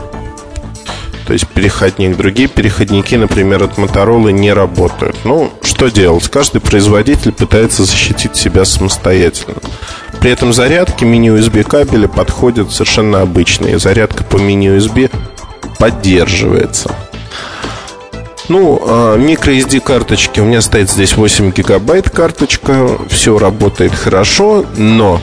То 1.31 1.33
есть 1.35 1.47
переходник. 1.47 2.17
Другие 2.17 2.49
переходники, 2.49 3.15
например, 3.15 3.63
от 3.63 3.77
Motorola 3.77 4.33
не 4.33 4.51
работают. 4.51 5.15
Ну, 5.23 5.49
что 5.61 5.87
делать? 5.87 6.27
Каждый 6.27 6.59
производитель 6.59 7.31
пытается 7.31 7.85
защитить 7.85 8.35
себя 8.35 8.65
самостоятельно. 8.65 9.55
При 10.19 10.29
этом 10.29 10.51
зарядки 10.51 11.05
мини-USB 11.05 11.63
кабеля 11.63 12.09
подходят 12.09 12.73
совершенно 12.73 13.21
обычные. 13.21 13.79
Зарядка 13.79 14.25
по 14.25 14.35
мини-USB 14.35 15.09
поддерживается. 15.79 16.93
Ну, 18.49 18.81
а, 18.85 19.17
microSD 19.17 19.79
карточки, 19.79 20.41
у 20.41 20.43
меня 20.43 20.59
стоит 20.59 20.89
здесь 20.89 21.15
8 21.15 21.51
гигабайт 21.51 22.09
карточка, 22.09 22.89
все 23.07 23.39
работает 23.39 23.93
хорошо, 23.93 24.65
но 24.75 25.21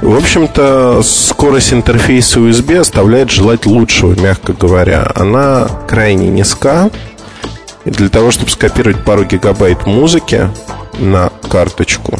в 0.00 0.16
общем-то, 0.16 1.02
скорость 1.02 1.72
интерфейса 1.74 2.40
USB 2.40 2.78
оставляет 2.78 3.30
желать 3.30 3.66
лучшего, 3.66 4.18
мягко 4.18 4.54
говоря. 4.54 5.10
Она 5.14 5.68
крайне 5.88 6.28
низка. 6.28 6.90
И 7.84 7.90
для 7.90 8.08
того, 8.08 8.30
чтобы 8.30 8.50
скопировать 8.50 9.04
пару 9.04 9.24
гигабайт 9.24 9.86
музыки 9.86 10.50
на 10.98 11.30
карточку, 11.50 12.18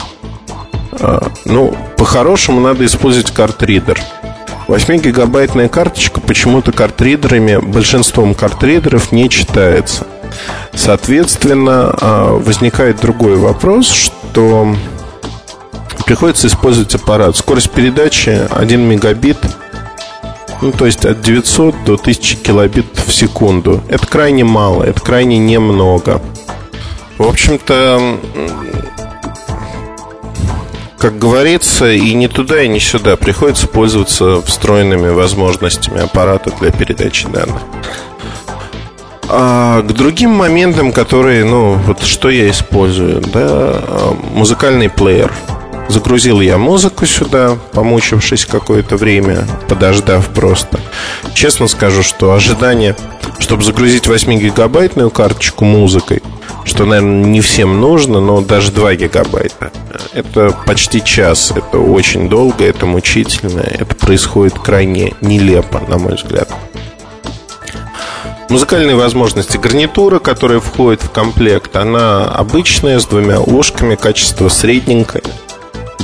а, 0.93 1.29
ну, 1.45 1.75
по-хорошему 1.97 2.61
надо 2.61 2.85
использовать 2.85 3.31
картридер. 3.31 3.99
8-гигабайтная 4.69 5.69
карточка 5.69 6.21
почему-то 6.21 6.73
картридерами, 6.73 7.57
большинством 7.57 8.35
картридеров 8.35 9.11
не 9.11 9.29
читается. 9.29 10.07
Соответственно, 10.75 11.95
а, 12.01 12.39
возникает 12.39 13.01
другой 13.01 13.37
вопрос, 13.37 13.91
что 13.91 14.75
приходится 16.07 16.47
использовать 16.47 16.95
аппарат. 16.95 17.37
Скорость 17.37 17.71
передачи 17.71 18.41
1 18.51 18.81
мегабит, 18.81 19.39
ну, 20.61 20.73
то 20.73 20.87
есть 20.87 21.05
от 21.05 21.23
900 21.23 21.85
до 21.85 21.95
1000 21.95 22.37
килобит 22.37 22.87
в 23.07 23.13
секунду. 23.13 23.83
Это 23.89 24.07
крайне 24.07 24.45
мало, 24.45 24.83
это 24.83 25.01
крайне 25.01 25.39
немного. 25.39 26.21
В 27.19 27.27
общем-то, 27.27 28.19
как 30.99 31.19
говорится, 31.19 31.91
и 31.91 32.13
не 32.13 32.29
туда, 32.29 32.63
и 32.63 32.69
не 32.69 32.81
сюда. 32.81 33.17
Приходится 33.17 33.67
пользоваться 33.67 34.43
встроенными 34.43 35.09
возможностями 35.09 36.03
аппарата 36.03 36.53
для 36.61 36.71
передачи 36.71 37.27
данных. 37.27 37.63
А 39.33 39.81
к 39.83 39.93
другим 39.93 40.31
моментам, 40.31 40.93
которые, 40.93 41.45
ну, 41.45 41.75
вот 41.75 42.03
что 42.03 42.29
я 42.29 42.51
использую, 42.51 43.21
да, 43.21 43.45
а, 43.45 44.17
музыкальный 44.35 44.91
плеер. 44.91 45.33
Загрузил 45.91 46.41
я 46.41 46.57
музыку 46.57 47.05
сюда, 47.05 47.59
помучившись 47.73 48.47
какое-то 48.47 48.97
время, 48.97 49.45
подождав 49.69 50.29
просто. 50.29 50.79
Честно 51.35 51.67
скажу, 51.67 52.05
что 52.05 52.33
ожидание, 52.33 52.95
чтобы 53.41 53.65
загрузить 53.65 54.07
8-гигабайтную 54.07 55.11
карточку 55.11 55.65
музыкой, 55.65 56.23
что, 56.65 56.85
наверное, 56.85 57.27
не 57.27 57.41
всем 57.41 57.81
нужно, 57.81 58.21
но 58.21 58.41
даже 58.41 58.71
2 58.71 58.95
гигабайта. 58.95 59.73
Это 60.13 60.57
почти 60.65 61.03
час, 61.03 61.53
это 61.57 61.79
очень 61.79 62.29
долго, 62.29 62.65
это 62.65 62.87
мучительно, 62.87 63.59
это 63.61 63.93
происходит 63.97 64.61
крайне 64.61 65.15
нелепо, 65.21 65.83
на 65.89 65.99
мой 65.99 66.15
взгляд. 66.15 66.49
Музыкальные 68.49 68.95
возможности 68.95 69.57
гарнитура, 69.57 70.21
которая 70.21 70.61
входит 70.61 71.03
в 71.03 71.11
комплект, 71.11 71.75
она 71.75 72.27
обычная, 72.27 73.01
с 73.01 73.07
двумя 73.07 73.41
ушками, 73.41 73.97
качество 73.97 74.49
средненькое. 74.49 75.25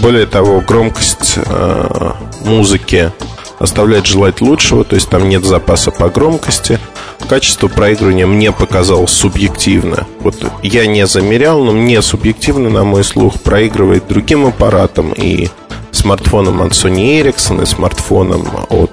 Более 0.01 0.27
того, 0.27 0.61
громкость 0.61 1.35
э, 1.37 2.13
музыки 2.45 3.13
оставляет 3.59 4.07
желать 4.07 4.41
лучшего, 4.41 4.85
то 4.85 4.95
есть 4.95 5.09
там 5.09 5.29
нет 5.29 5.45
запаса 5.45 5.91
по 5.91 6.09
громкости. 6.09 6.79
Качество 7.29 7.69
проигрывания 7.69 8.27
мне 8.27 8.53
показалось 8.53 9.11
субъективно. 9.11 10.07
Вот 10.21 10.37
я 10.63 10.87
не 10.87 11.07
замерял, 11.07 11.65
но 11.65 11.73
мне 11.73 12.03
субъективно, 12.03 12.69
на 12.71 12.85
мой 12.85 13.03
слух, 13.03 13.41
проигрывает 13.41 14.07
другим 14.07 14.47
аппаратом 14.47 15.13
и 15.13 15.49
смартфоном 15.91 16.63
от 16.63 16.73
Sony 16.73 17.23
Ericsson, 17.23 17.63
и 17.63 17.67
смартфоном 17.67 18.47
от 18.69 18.93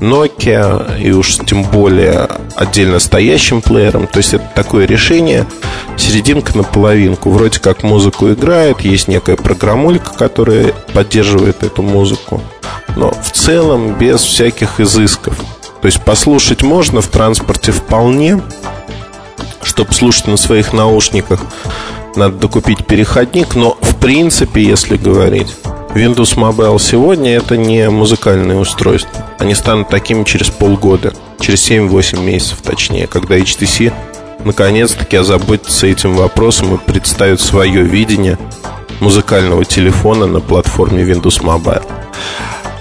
Nokia, 0.00 1.00
и 1.00 1.12
уж 1.12 1.36
тем 1.46 1.62
более 1.62 2.28
отдельно 2.56 2.98
стоящим 2.98 3.62
плеером. 3.62 4.06
То 4.06 4.18
есть 4.18 4.34
это 4.34 4.48
такое 4.54 4.86
решение, 4.86 5.46
серединка 5.96 6.56
на 6.56 6.64
половинку. 6.64 7.30
Вроде 7.30 7.60
как 7.60 7.82
музыку 7.82 8.30
играет, 8.30 8.80
есть 8.80 9.08
некая 9.08 9.36
программулька, 9.36 10.12
которая 10.12 10.72
поддерживает 10.92 11.62
эту 11.62 11.82
музыку. 11.82 12.42
Но 12.96 13.10
в 13.10 13.32
целом 13.32 13.94
без 13.98 14.20
всяких 14.20 14.80
изысков. 14.80 15.36
То 15.80 15.86
есть 15.86 16.02
послушать 16.02 16.62
можно 16.62 17.00
в 17.00 17.08
транспорте 17.08 17.72
вполне. 17.72 18.40
Чтобы 19.62 19.92
слушать 19.92 20.26
на 20.26 20.36
своих 20.36 20.72
наушниках, 20.72 21.40
надо 22.16 22.36
докупить 22.36 22.86
переходник. 22.86 23.54
Но 23.54 23.76
в 23.80 23.96
принципе, 23.96 24.62
если 24.62 24.96
говорить 24.96 25.54
Windows 25.94 26.34
Mobile 26.36 26.80
сегодня 26.80 27.36
это 27.36 27.56
не 27.56 27.88
музыкальное 27.88 28.56
устройство. 28.56 29.24
Они 29.38 29.54
станут 29.54 29.88
такими 29.88 30.24
через 30.24 30.50
полгода, 30.50 31.14
через 31.38 31.70
7-8 31.70 32.20
месяцев 32.20 32.62
точнее, 32.62 33.06
когда 33.06 33.38
HTC 33.38 33.92
наконец-таки 34.44 35.16
озаботится 35.16 35.86
этим 35.86 36.16
вопросом 36.16 36.74
и 36.74 36.78
представит 36.78 37.40
свое 37.40 37.82
видение 37.82 38.38
музыкального 38.98 39.64
телефона 39.64 40.26
на 40.26 40.40
платформе 40.40 41.04
Windows 41.04 41.40
Mobile. 41.40 41.84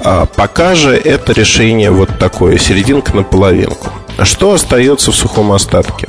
А 0.03 0.25
пока 0.25 0.73
же 0.73 0.95
это 0.95 1.33
решение 1.33 1.91
вот 1.91 2.17
такое, 2.17 2.57
серединка 2.57 3.15
на 3.15 3.21
половинку. 3.21 3.89
А 4.17 4.25
что 4.25 4.53
остается 4.53 5.11
в 5.11 5.15
сухом 5.15 5.51
остатке? 5.51 6.07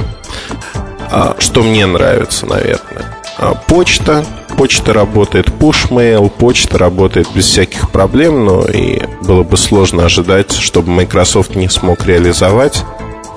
А, 1.10 1.36
что 1.38 1.62
мне 1.62 1.84
нравится, 1.84 2.46
наверное. 2.46 3.20
А, 3.36 3.54
почта, 3.54 4.24
Почта 4.56 4.92
работает 4.92 5.48
push 5.48 5.90
mail, 5.90 6.30
почта 6.30 6.78
работает 6.78 7.28
без 7.34 7.46
всяких 7.46 7.90
проблем, 7.90 8.44
но 8.44 8.64
и 8.64 9.02
было 9.22 9.42
бы 9.42 9.56
сложно 9.56 10.04
ожидать, 10.04 10.52
чтобы 10.52 10.90
Microsoft 10.90 11.56
не 11.56 11.68
смог 11.68 12.06
реализовать 12.06 12.84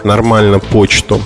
нормально 0.03 0.59
почту. 0.59 1.19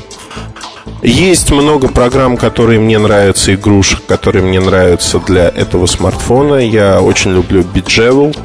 Есть 1.04 1.51
много 1.51 1.88
программ, 1.88 2.38
которые 2.38 2.80
мне 2.80 2.99
нравятся, 2.99 3.54
игрушек, 3.54 4.06
которые 4.08 4.43
мне 4.43 4.60
нравятся 4.60 5.19
для 5.19 5.49
этого 5.49 5.88
смартфона. 5.88 6.56
Я 6.56 7.01
очень 7.01 7.32
люблю 7.34 7.62
Bejeweled. 7.62 8.39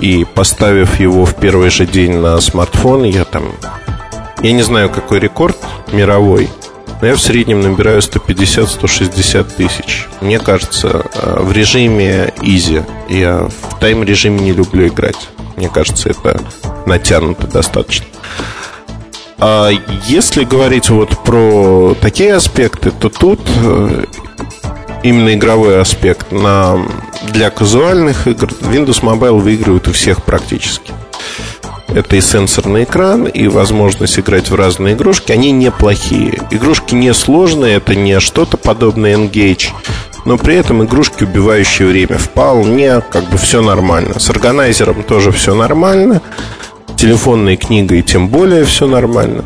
И 0.00 0.24
поставив 0.34 0.98
его 0.98 1.24
в 1.24 1.36
первый 1.36 1.70
же 1.70 1.86
день 1.86 2.14
на 2.14 2.40
смартфон, 2.40 3.04
я 3.04 3.24
там... 3.24 3.44
Я 4.42 4.52
не 4.52 4.62
знаю, 4.62 4.90
какой 4.90 5.20
рекорд 5.20 5.56
мировой– 5.92 6.48
но 7.02 7.08
я 7.08 7.16
в 7.16 7.20
среднем 7.20 7.60
набираю 7.60 8.00
150-160 8.00 9.56
тысяч. 9.56 10.06
Мне 10.20 10.38
кажется, 10.38 11.04
э, 11.14 11.40
в 11.40 11.50
режиме 11.50 12.32
easy. 12.38 12.84
Я 13.08 13.48
в 13.48 13.78
тайм-режиме 13.80 14.38
не 14.38 14.52
люблю 14.52 14.86
играть. 14.86 15.28
Мне 15.56 15.68
кажется, 15.68 16.10
это 16.10 16.40
натянуто 16.86 17.48
достаточно. 17.48 18.06
А 19.38 19.70
если 20.06 20.44
говорить 20.44 20.90
вот 20.90 21.24
про 21.24 21.96
такие 22.00 22.34
аспекты, 22.34 22.92
то 22.92 23.08
тут 23.08 23.40
э, 23.46 24.04
именно 25.02 25.34
игровой 25.34 25.80
аспект 25.80 26.30
на, 26.30 26.86
для 27.32 27.50
казуальных 27.50 28.28
игр 28.28 28.46
Windows 28.60 29.02
Mobile 29.02 29.40
выигрывает 29.40 29.88
у 29.88 29.92
всех 29.92 30.22
практически. 30.22 30.92
Это 31.94 32.16
и 32.16 32.20
сенсорный 32.22 32.84
экран, 32.84 33.26
и 33.26 33.48
возможность 33.48 34.18
играть 34.18 34.50
в 34.50 34.54
разные 34.54 34.94
игрушки. 34.94 35.32
Они 35.32 35.52
неплохие. 35.52 36.40
Игрушки 36.50 36.94
не 36.94 37.12
сложные, 37.12 37.76
это 37.76 37.94
не 37.94 38.18
что-то 38.18 38.56
подобное 38.56 39.16
Engage. 39.16 39.68
Но 40.24 40.38
при 40.38 40.54
этом 40.56 40.82
игрушки, 40.84 41.24
убивающие 41.24 41.86
время, 41.86 42.16
вполне 42.16 43.00
как 43.00 43.28
бы 43.28 43.36
все 43.36 43.60
нормально. 43.60 44.18
С 44.18 44.30
органайзером 44.30 45.02
тоже 45.02 45.32
все 45.32 45.54
нормально. 45.54 46.22
Телефонной 46.96 47.56
книгой 47.56 48.02
тем 48.02 48.28
более 48.28 48.64
все 48.64 48.86
нормально. 48.86 49.44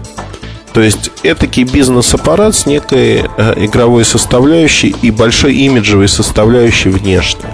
То 0.72 0.82
есть 0.82 1.10
этакий 1.22 1.64
бизнес-аппарат 1.64 2.54
с 2.54 2.66
некой 2.66 3.24
э, 3.36 3.64
игровой 3.64 4.04
составляющей 4.04 4.94
и 5.02 5.10
большой 5.10 5.54
имиджевой 5.54 6.06
составляющей 6.06 6.90
внешне. 6.90 7.48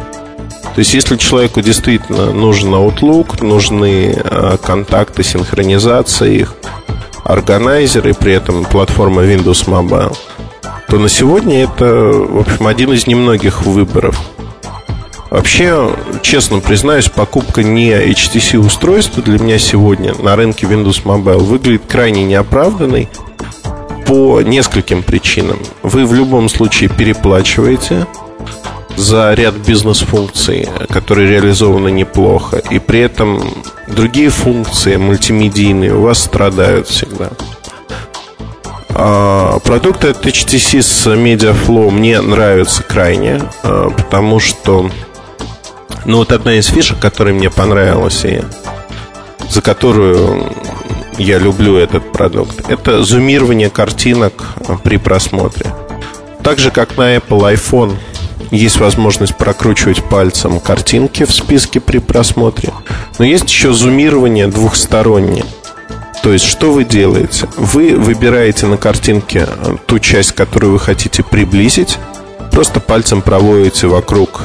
То 0.74 0.78
есть, 0.78 0.94
если 0.94 1.16
человеку 1.16 1.60
действительно 1.60 2.32
нужен 2.32 2.74
Outlook, 2.74 3.44
нужны 3.44 4.14
э, 4.16 4.56
контакты, 4.62 5.22
синхронизация 5.22 6.30
их, 6.30 6.54
органайзеры, 7.24 8.14
при 8.14 8.32
этом 8.32 8.64
платформа 8.64 9.22
Windows 9.22 9.66
Mobile, 9.66 10.16
то 10.88 10.98
на 10.98 11.10
сегодня 11.10 11.64
это, 11.64 11.84
в 11.84 12.40
общем, 12.40 12.66
один 12.66 12.92
из 12.92 13.06
немногих 13.06 13.62
выборов. 13.62 14.18
Вообще, 15.30 15.90
честно 16.22 16.60
признаюсь, 16.60 17.08
покупка 17.08 17.62
не 17.62 17.90
HTC 17.90 18.58
устройства 18.58 19.22
для 19.22 19.38
меня 19.38 19.58
сегодня 19.58 20.14
на 20.14 20.36
рынке 20.36 20.66
Windows 20.66 21.04
Mobile 21.04 21.38
выглядит 21.38 21.82
крайне 21.86 22.24
неоправданной 22.24 23.10
по 24.06 24.40
нескольким 24.40 25.02
причинам. 25.02 25.58
Вы 25.82 26.06
в 26.06 26.14
любом 26.14 26.48
случае 26.48 26.88
переплачиваете– 26.88 28.06
за 28.96 29.34
ряд 29.34 29.54
бизнес-функций, 29.54 30.68
которые 30.88 31.28
реализованы 31.28 31.90
неплохо, 31.90 32.58
и 32.58 32.78
при 32.78 33.00
этом 33.00 33.42
другие 33.88 34.30
функции 34.30 34.96
мультимедийные 34.96 35.94
у 35.94 36.02
вас 36.02 36.18
страдают 36.20 36.88
всегда. 36.88 37.30
А, 38.94 39.58
продукты 39.60 40.08
от 40.08 40.24
HTC 40.24 40.82
с 40.82 41.06
MediaFlow 41.06 41.90
мне 41.90 42.20
нравятся 42.20 42.82
крайне, 42.82 43.42
а, 43.62 43.90
потому 43.90 44.38
что 44.38 44.90
ну 46.04 46.18
вот 46.18 46.32
одна 46.32 46.54
из 46.54 46.66
фишек, 46.66 46.98
которая 46.98 47.32
мне 47.32 47.48
понравилась 47.48 48.24
и 48.24 48.42
за 49.48 49.62
которую 49.62 50.52
я 51.18 51.38
люблю 51.38 51.76
этот 51.76 52.10
продукт, 52.12 52.68
это 52.68 53.02
зумирование 53.02 53.70
картинок 53.70 54.32
при 54.82 54.96
просмотре. 54.96 55.66
Так 56.42 56.58
же, 56.58 56.70
как 56.70 56.96
на 56.96 57.16
Apple 57.16 57.54
iPhone 57.54 57.96
есть 58.56 58.78
возможность 58.78 59.34
прокручивать 59.36 60.04
пальцем 60.04 60.60
картинки 60.60 61.24
в 61.24 61.32
списке 61.32 61.80
при 61.80 61.98
просмотре. 61.98 62.70
Но 63.18 63.24
есть 63.24 63.48
еще 63.48 63.72
зумирование 63.72 64.46
двухстороннее. 64.46 65.44
То 66.22 66.32
есть, 66.32 66.44
что 66.44 66.72
вы 66.72 66.84
делаете? 66.84 67.48
Вы 67.56 67.96
выбираете 67.96 68.66
на 68.66 68.76
картинке 68.76 69.48
ту 69.86 69.98
часть, 69.98 70.32
которую 70.32 70.72
вы 70.72 70.78
хотите 70.78 71.22
приблизить, 71.22 71.98
просто 72.52 72.78
пальцем 72.78 73.22
проводите 73.22 73.88
вокруг 73.88 74.42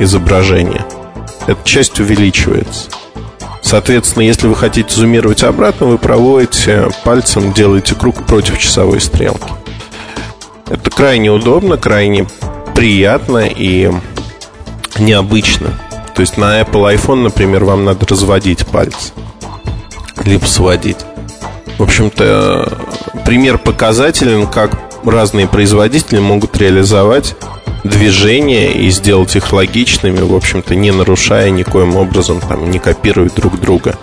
изображения. 0.00 0.84
Эта 1.46 1.62
часть 1.64 2.00
увеличивается. 2.00 2.90
Соответственно, 3.62 4.22
если 4.22 4.48
вы 4.48 4.54
хотите 4.54 4.92
зумировать 4.94 5.42
обратно, 5.42 5.86
вы 5.86 5.98
проводите 5.98 6.88
пальцем, 7.04 7.52
делаете 7.52 7.94
круг 7.94 8.24
против 8.24 8.58
часовой 8.58 9.00
стрелки. 9.00 9.52
Это 10.68 10.90
крайне 10.90 11.30
удобно, 11.30 11.76
крайне 11.76 12.26
приятно 12.78 13.38
и 13.38 13.90
необычно. 15.00 15.76
То 16.14 16.20
есть 16.20 16.36
на 16.36 16.60
Apple 16.60 16.94
iPhone, 16.94 17.22
например, 17.22 17.64
вам 17.64 17.84
надо 17.84 18.06
разводить 18.06 18.64
пальцы, 18.68 19.12
либо 20.24 20.44
сводить. 20.44 20.98
В 21.76 21.82
общем-то, 21.82 22.78
пример 23.26 23.58
показателен, 23.58 24.46
как 24.46 24.78
разные 25.04 25.48
производители 25.48 26.20
могут 26.20 26.56
реализовать 26.56 27.34
движения 27.82 28.70
и 28.70 28.90
сделать 28.90 29.34
их 29.34 29.52
логичными, 29.52 30.20
в 30.20 30.32
общем-то, 30.32 30.76
не 30.76 30.92
нарушая 30.92 31.50
никоим 31.50 31.96
образом, 31.96 32.40
там, 32.40 32.70
не 32.70 32.78
копируя 32.78 33.28
друг 33.28 33.58
друга. 33.58 33.96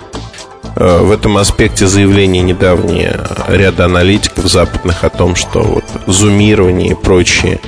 Э, 0.75 0.99
в 1.01 1.11
этом 1.11 1.37
аспекте 1.37 1.87
заявление 1.87 2.43
недавнее 2.43 3.21
ряда 3.47 3.85
аналитиков 3.85 4.47
западных 4.51 5.05
о 5.05 5.09
том, 5.09 5.35
что 5.35 5.61
вот 5.61 5.85
зумирование 6.07 6.89
и 6.89 6.93
прочие 6.93 7.61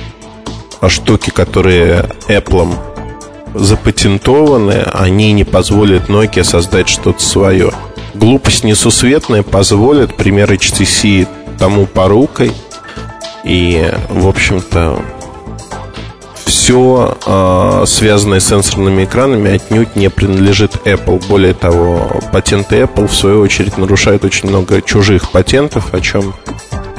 штуки, 0.86 1.30
которые 1.30 2.04
Apple 2.28 2.74
запатентованы, 3.54 4.84
они 4.92 5.32
не 5.32 5.44
позволят 5.44 6.08
Nokia 6.08 6.44
создать 6.44 6.88
что-то 6.88 7.22
свое. 7.22 7.72
Глупость 8.14 8.64
несусветная 8.64 9.42
позволит, 9.42 10.14
пример 10.14 10.52
HTC 10.52 11.26
тому 11.58 11.86
порукой. 11.86 12.52
И, 13.44 13.92
в 14.08 14.28
общем-то, 14.28 15.00
все 16.44 17.16
э, 17.24 17.84
связанное 17.86 18.40
с 18.40 18.48
сенсорными 18.48 19.04
экранами 19.04 19.52
отнюдь 19.52 19.96
не 19.96 20.10
принадлежит 20.10 20.76
Apple. 20.84 21.26
Более 21.28 21.54
того, 21.54 22.10
патенты 22.32 22.80
Apple 22.80 23.06
в 23.06 23.14
свою 23.14 23.40
очередь 23.40 23.78
нарушают 23.78 24.24
очень 24.24 24.48
много 24.48 24.82
чужих 24.82 25.30
патентов, 25.30 25.94
о 25.94 26.00
чем 26.00 26.34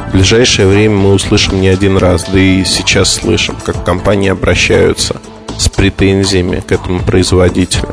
в 0.09 0.11
ближайшее 0.11 0.67
время 0.67 0.95
мы 0.95 1.13
услышим 1.13 1.61
не 1.61 1.67
один 1.67 1.95
раз, 1.95 2.25
да 2.31 2.39
и 2.39 2.65
сейчас 2.65 3.13
слышим, 3.13 3.55
как 3.63 3.85
компании 3.85 4.29
обращаются 4.29 5.21
с 5.55 5.69
претензиями 5.69 6.61
к 6.61 6.71
этому 6.71 7.01
производителю. 7.01 7.87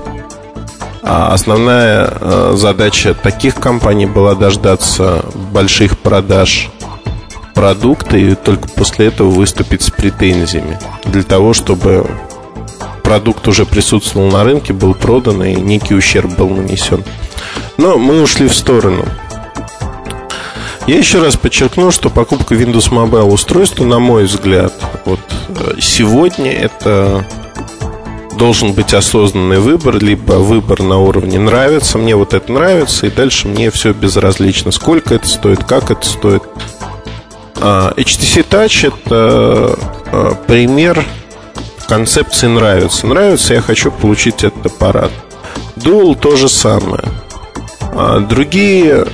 А 1.03 1.35
основная 1.35 2.11
э, 2.11 2.55
задача 2.57 3.13
таких 3.13 3.57
компаний 3.57 4.07
была 4.07 4.35
дождаться 4.35 5.27
больших 5.53 5.99
продаж 5.99 6.71
продукта 7.55 8.17
и 8.17 8.35
только 8.35 8.67
после 8.69 9.09
этого 9.09 9.29
выступить 9.29 9.83
с 9.83 9.91
претензиями. 9.91 10.79
Для 11.05 11.23
того, 11.23 11.53
чтобы 11.53 12.07
продукт 13.05 13.47
уже 13.47 13.67
присутствовал 13.67 14.31
на 14.31 14.43
рынке, 14.43 14.73
был 14.73 14.95
продан 14.95 15.45
и 15.45 15.55
некий 15.55 15.95
ущерб 15.95 16.35
был 16.37 16.49
нанесен. 16.49 17.05
Но 17.77 17.99
мы 17.99 18.23
ушли 18.23 18.49
в 18.49 18.55
сторону. 18.55 19.05
Я 20.87 20.99
еще 20.99 21.21
раз 21.21 21.37
подчеркну, 21.37 21.91
что 21.91 22.11
покупка 22.11 22.55
Windows 22.55 22.91
Mobile 22.91 23.33
устройства, 23.33 23.85
на 23.85 23.99
мой 23.99 24.25
взгляд, 24.25 24.73
вот 25.05 25.19
э, 25.49 25.81
сегодня 25.81 26.53
это 26.53 27.27
должен 28.39 28.73
быть 28.73 28.95
осознанный 28.95 29.59
выбор, 29.59 29.99
либо 29.99 30.35
выбор 30.35 30.83
на 30.83 30.99
уровне 30.99 31.41
нравится, 31.41 31.99
мне 31.99 32.15
вот 32.15 32.35
это 32.35 32.53
нравится, 32.53 33.07
и 33.07 33.11
дальше 33.11 33.49
мне 33.49 33.71
все 33.73 33.93
безразлично, 33.93 34.71
сколько 34.71 35.15
это 35.15 35.27
стоит, 35.27 35.65
как 35.65 35.91
это 35.91 36.07
стоит. 36.07 36.43
А, 37.57 37.93
HTC 37.97 38.47
Touch 38.49 38.87
это 38.87 39.77
а, 40.13 40.35
пример 40.47 41.05
концепции 41.89 42.47
нравится. 42.47 43.07
Нравится, 43.07 43.55
я 43.55 43.61
хочу 43.61 43.91
получить 43.91 44.45
этот 44.45 44.67
аппарат. 44.67 45.11
Dual 45.77 46.19
то 46.19 46.37
же 46.37 46.49
самое. 46.49 47.05
А 47.81 48.21
другие 48.21 49.07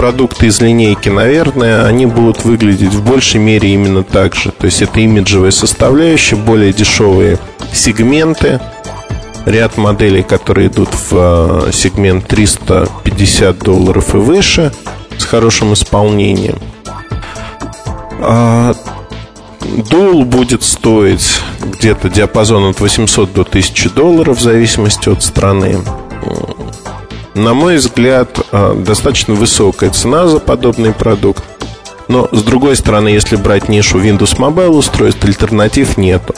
продукты 0.00 0.46
из 0.46 0.62
линейки, 0.62 1.10
наверное, 1.10 1.84
они 1.84 2.06
будут 2.06 2.42
выглядеть 2.42 2.94
в 2.94 3.04
большей 3.04 3.38
мере 3.38 3.68
именно 3.74 4.02
так 4.02 4.34
же. 4.34 4.50
То 4.50 4.64
есть 4.64 4.80
это 4.80 4.98
имиджевая 4.98 5.50
составляющая, 5.50 6.36
более 6.36 6.72
дешевые 6.72 7.38
сегменты, 7.74 8.60
ряд 9.44 9.76
моделей, 9.76 10.22
которые 10.22 10.68
идут 10.68 10.88
в 11.10 11.70
сегмент 11.70 12.26
350 12.28 13.58
долларов 13.58 14.14
и 14.14 14.16
выше 14.16 14.72
с 15.18 15.24
хорошим 15.24 15.74
исполнением. 15.74 16.58
А, 18.22 18.72
Дул 19.90 20.24
будет 20.24 20.62
стоить 20.62 21.42
где-то 21.60 22.08
диапазон 22.08 22.70
от 22.70 22.80
800 22.80 23.34
до 23.34 23.42
1000 23.42 23.90
долларов 23.90 24.38
в 24.38 24.40
зависимости 24.40 25.10
от 25.10 25.22
страны. 25.22 25.76
На 27.34 27.54
мой 27.54 27.76
взгляд, 27.76 28.40
а, 28.52 28.74
достаточно 28.74 29.34
высокая 29.34 29.90
цена 29.90 30.26
за 30.26 30.40
подобный 30.40 30.92
продукт. 30.92 31.44
Но, 32.08 32.28
с 32.32 32.42
другой 32.42 32.74
стороны, 32.74 33.08
если 33.08 33.36
брать 33.36 33.68
нишу 33.68 34.00
Windows 34.00 34.36
Mobile 34.36 34.70
устройств, 34.70 35.24
альтернатив 35.24 35.96
нету. 35.96 36.34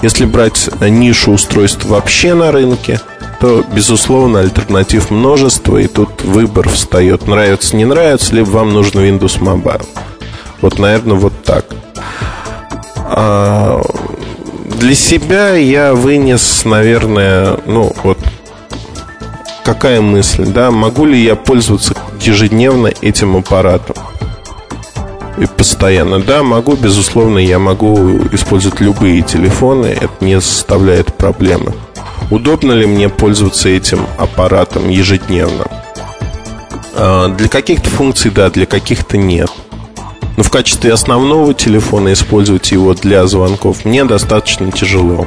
Если 0.00 0.24
брать 0.24 0.70
нишу 0.80 1.32
устройств 1.32 1.84
вообще 1.84 2.32
на 2.32 2.52
рынке, 2.52 3.00
то, 3.38 3.62
безусловно, 3.70 4.40
альтернатив 4.40 5.10
множество, 5.10 5.76
и 5.76 5.88
тут 5.88 6.22
выбор 6.22 6.70
встает. 6.70 7.26
Нравится, 7.26 7.76
не 7.76 7.84
нравится, 7.84 8.34
либо 8.34 8.48
вам 8.48 8.72
нужен 8.72 9.00
Windows 9.00 9.40
Mobile. 9.40 9.86
Вот, 10.62 10.78
наверное, 10.78 11.16
вот 11.16 11.42
так. 11.42 11.66
А 12.96 13.82
для 14.78 14.94
себя 14.94 15.54
я 15.56 15.94
вынес, 15.94 16.64
наверное, 16.64 17.58
ну, 17.66 17.92
вот 18.02 18.18
какая 19.64 20.00
мысль, 20.00 20.46
да, 20.46 20.70
могу 20.70 21.04
ли 21.06 21.22
я 21.22 21.36
пользоваться 21.36 21.94
ежедневно 22.20 22.92
этим 23.00 23.36
аппаратом? 23.36 23.96
И 25.38 25.46
постоянно. 25.46 26.18
Да, 26.18 26.42
могу, 26.42 26.76
безусловно, 26.76 27.38
я 27.38 27.58
могу 27.58 28.18
использовать 28.32 28.80
любые 28.80 29.22
телефоны, 29.22 29.86
это 29.86 30.12
не 30.20 30.40
составляет 30.40 31.14
проблемы. 31.14 31.72
Удобно 32.30 32.72
ли 32.72 32.86
мне 32.86 33.08
пользоваться 33.08 33.68
этим 33.68 34.06
аппаратом 34.18 34.88
ежедневно? 34.88 35.66
А, 36.94 37.28
для 37.28 37.48
каких-то 37.48 37.88
функций 37.88 38.30
да, 38.30 38.50
для 38.50 38.66
каких-то 38.66 39.16
нет. 39.16 39.50
Но 40.36 40.42
в 40.42 40.50
качестве 40.50 40.92
основного 40.92 41.54
телефона 41.54 42.12
использовать 42.12 42.70
его 42.72 42.94
для 42.94 43.26
звонков 43.26 43.84
мне 43.84 44.04
достаточно 44.04 44.70
тяжело. 44.70 45.26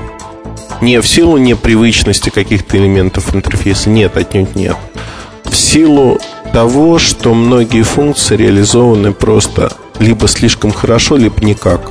Не 0.84 1.00
в 1.00 1.08
силу 1.08 1.38
непривычности 1.38 2.30
каких-то 2.30 2.76
элементов 2.76 3.34
интерфейса, 3.34 3.90
нет, 3.90 4.18
отнюдь 4.18 4.54
нет. 4.54 4.76
В 5.46 5.56
силу 5.56 6.20
того, 6.52 7.00
что 7.00 7.34
многие 7.34 7.84
функции 7.84 8.36
реализованы 8.36 9.14
просто 9.14 9.72
либо 10.00 10.28
слишком 10.28 10.74
хорошо, 10.74 11.16
либо 11.16 11.42
никак. 11.42 11.90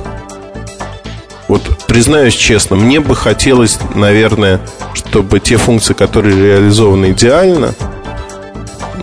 Вот 1.47 1.63
признаюсь 1.87 2.35
честно, 2.35 2.75
мне 2.75 2.99
бы 2.99 3.15
хотелось, 3.15 3.79
наверное, 3.95 4.61
чтобы 4.93 5.39
те 5.39 5.57
функции, 5.57 5.95
которые 5.95 6.35
реализованы 6.35 7.13
идеально, 7.13 7.73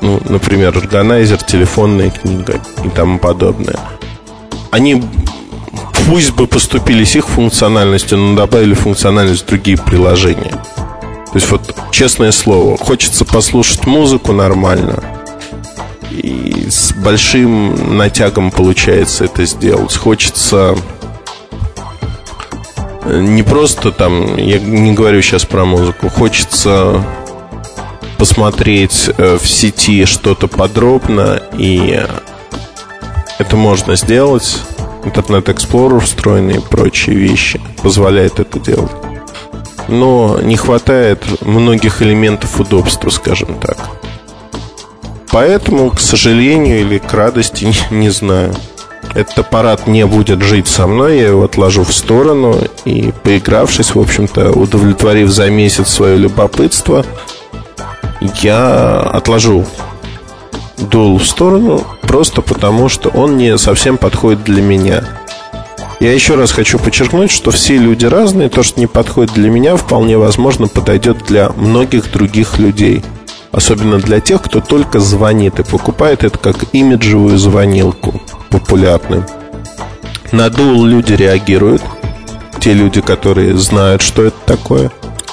ну, 0.00 0.20
например, 0.28 0.78
органайзер, 0.78 1.38
телефонная 1.42 2.10
книга 2.10 2.60
и 2.84 2.88
тому 2.90 3.18
подобное– 3.18 3.74
они 4.70 5.02
пусть 6.10 6.32
бы 6.32 6.48
поступили 6.48 7.04
с 7.04 7.14
их 7.14 7.28
функциональностью, 7.28 8.18
но 8.18 8.34
добавили 8.34 8.74
функциональность 8.74 9.44
в 9.44 9.46
другие 9.46 9.78
приложения. 9.78 10.50
То 10.50 11.34
есть 11.34 11.48
вот, 11.48 11.72
честное 11.92 12.32
слово, 12.32 12.76
хочется 12.76 13.24
послушать 13.24 13.86
музыку 13.86 14.32
нормально. 14.32 15.04
И 16.10 16.66
с 16.68 16.92
большим 16.94 17.96
натягом 17.96 18.50
получается 18.50 19.26
это 19.26 19.46
сделать. 19.46 19.94
Хочется 19.94 20.76
не 23.06 23.44
просто 23.44 23.92
там, 23.92 24.36
я 24.36 24.58
не 24.58 24.92
говорю 24.92 25.22
сейчас 25.22 25.44
про 25.44 25.64
музыку, 25.64 26.08
хочется 26.08 27.04
посмотреть 28.18 29.10
э, 29.16 29.38
в 29.40 29.48
сети 29.48 30.04
что-то 30.06 30.48
подробно 30.48 31.40
и 31.56 32.04
это 33.38 33.56
можно 33.56 33.94
сделать. 33.94 34.60
Интернет 35.04 35.48
Explorer 35.48 36.00
встроенный 36.00 36.56
и 36.56 36.60
прочие 36.60 37.16
вещи 37.16 37.60
позволяет 37.82 38.38
это 38.38 38.58
делать. 38.60 38.92
Но 39.88 40.38
не 40.42 40.56
хватает 40.56 41.24
многих 41.42 42.02
элементов 42.02 42.60
удобства, 42.60 43.10
скажем 43.10 43.54
так. 43.54 43.78
Поэтому, 45.30 45.90
к 45.90 46.00
сожалению 46.00 46.80
или 46.80 46.98
к 46.98 47.12
радости, 47.12 47.64
не, 47.90 47.98
не 47.98 48.10
знаю. 48.10 48.54
Этот 49.14 49.40
аппарат 49.40 49.86
не 49.86 50.06
будет 50.06 50.42
жить 50.42 50.68
со 50.68 50.86
мной, 50.86 51.18
я 51.18 51.28
его 51.28 51.44
отложу 51.44 51.82
в 51.82 51.92
сторону 51.92 52.56
и, 52.84 53.12
поигравшись, 53.24 53.94
в 53.94 53.98
общем-то, 53.98 54.52
удовлетворив 54.52 55.30
за 55.30 55.50
месяц 55.50 55.88
свое 55.88 56.16
любопытство, 56.16 57.04
я 58.40 59.00
отложу 59.00 59.66
дул 60.78 61.18
в 61.18 61.24
сторону 61.24 61.84
просто 62.10 62.42
потому, 62.42 62.88
что 62.88 63.08
он 63.10 63.36
не 63.36 63.56
совсем 63.56 63.96
подходит 63.96 64.42
для 64.42 64.60
меня. 64.60 65.04
Я 66.00 66.12
еще 66.12 66.34
раз 66.34 66.50
хочу 66.50 66.76
подчеркнуть, 66.80 67.30
что 67.30 67.52
все 67.52 67.76
люди 67.76 68.04
разные. 68.04 68.48
То, 68.48 68.64
что 68.64 68.80
не 68.80 68.88
подходит 68.88 69.34
для 69.34 69.48
меня, 69.48 69.76
вполне 69.76 70.18
возможно 70.18 70.66
подойдет 70.66 71.18
для 71.28 71.50
многих 71.50 72.10
других 72.10 72.58
людей. 72.58 73.04
Особенно 73.52 73.98
для 73.98 74.18
тех, 74.18 74.42
кто 74.42 74.60
только 74.60 74.98
звонит 74.98 75.60
и 75.60 75.62
покупает 75.62 76.24
это 76.24 76.36
как 76.36 76.64
имиджевую 76.72 77.38
звонилку 77.38 78.20
популярную. 78.48 79.24
На 80.32 80.50
дул 80.50 80.84
люди 80.84 81.12
реагируют. 81.12 81.82
Те 82.58 82.72
люди, 82.72 83.00
которые 83.00 83.56
знают, 83.56 84.02
что 84.02 84.24
это 84.24 84.36
такое. 84.46 84.90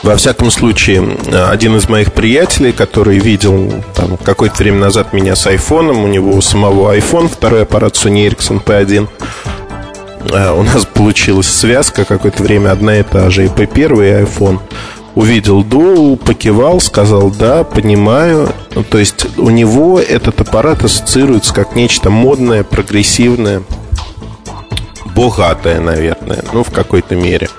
Во 0.07 0.15
всяком 0.15 0.51
случае, 0.51 1.17
один 1.49 1.75
из 1.75 1.89
моих 1.89 2.13
приятелей, 2.13 2.71
который 2.71 3.19
видел 3.19 3.83
там, 3.93 4.15
какое-то 4.15 4.63
время 4.63 4.79
назад 4.79 5.11
меня 5.11 5.35
с 5.35 5.45
айфоном, 5.47 6.01
у 6.01 6.07
него 6.07 6.31
у 6.31 6.39
самого 6.39 6.95
iPhone, 6.95 7.27
второй 7.27 7.63
аппарат 7.63 7.95
Sony 7.95 8.25
Ericsson 8.25 8.63
P1, 8.63 9.09
а, 10.31 10.53
у 10.53 10.63
нас 10.63 10.85
получилась 10.93 11.49
связка 11.49 12.05
какое-то 12.05 12.41
время 12.41 12.71
одна 12.71 12.99
и 12.99 13.03
та 13.03 13.29
же, 13.29 13.43
и 13.43 13.47
P1, 13.49 13.75
и 13.75 14.23
iPhone. 14.23 14.59
Увидел 15.13 15.61
Dual, 15.61 16.15
покивал, 16.15 16.79
сказал 16.79 17.29
«да, 17.29 17.65
понимаю». 17.65 18.47
Ну, 18.75 18.83
то 18.83 18.99
есть 18.99 19.37
у 19.37 19.49
него 19.49 19.99
этот 19.99 20.39
аппарат 20.39 20.85
ассоциируется 20.85 21.53
как 21.53 21.75
нечто 21.75 22.09
модное, 22.09 22.63
прогрессивное, 22.63 23.61
богатое, 25.13 25.81
наверное, 25.81 26.45
ну, 26.53 26.63
в 26.63 26.71
какой-то 26.71 27.17
мере. 27.17 27.49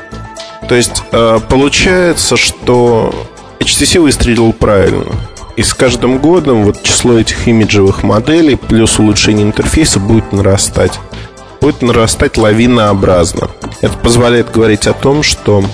То 0.69 0.75
есть 0.75 1.03
э, 1.13 1.41
получается, 1.49 2.37
что 2.37 3.15
HTC 3.59 4.01
выстрелил 4.01 4.53
правильно. 4.53 5.07
И 5.57 5.63
с 5.63 5.75
каждым 5.75 6.19
годом 6.19 6.65
вот 6.65 6.83
число 6.83 7.19
этих 7.19 7.49
имиджевых 7.49 8.05
моделей 8.05 8.55
плюс 8.55 8.99
улучшение 8.99 9.45
интерфейса 9.45 9.99
будет 9.99 10.33
нарастать 10.33 11.01
будет 11.61 11.83
нарастать 11.83 12.37
лавинообразно. 12.37 13.51
Это 13.81 13.97
позволяет 13.99 14.53
говорить 14.53 14.87
о 14.87 14.93
том, 14.93 15.23
что 15.23 15.65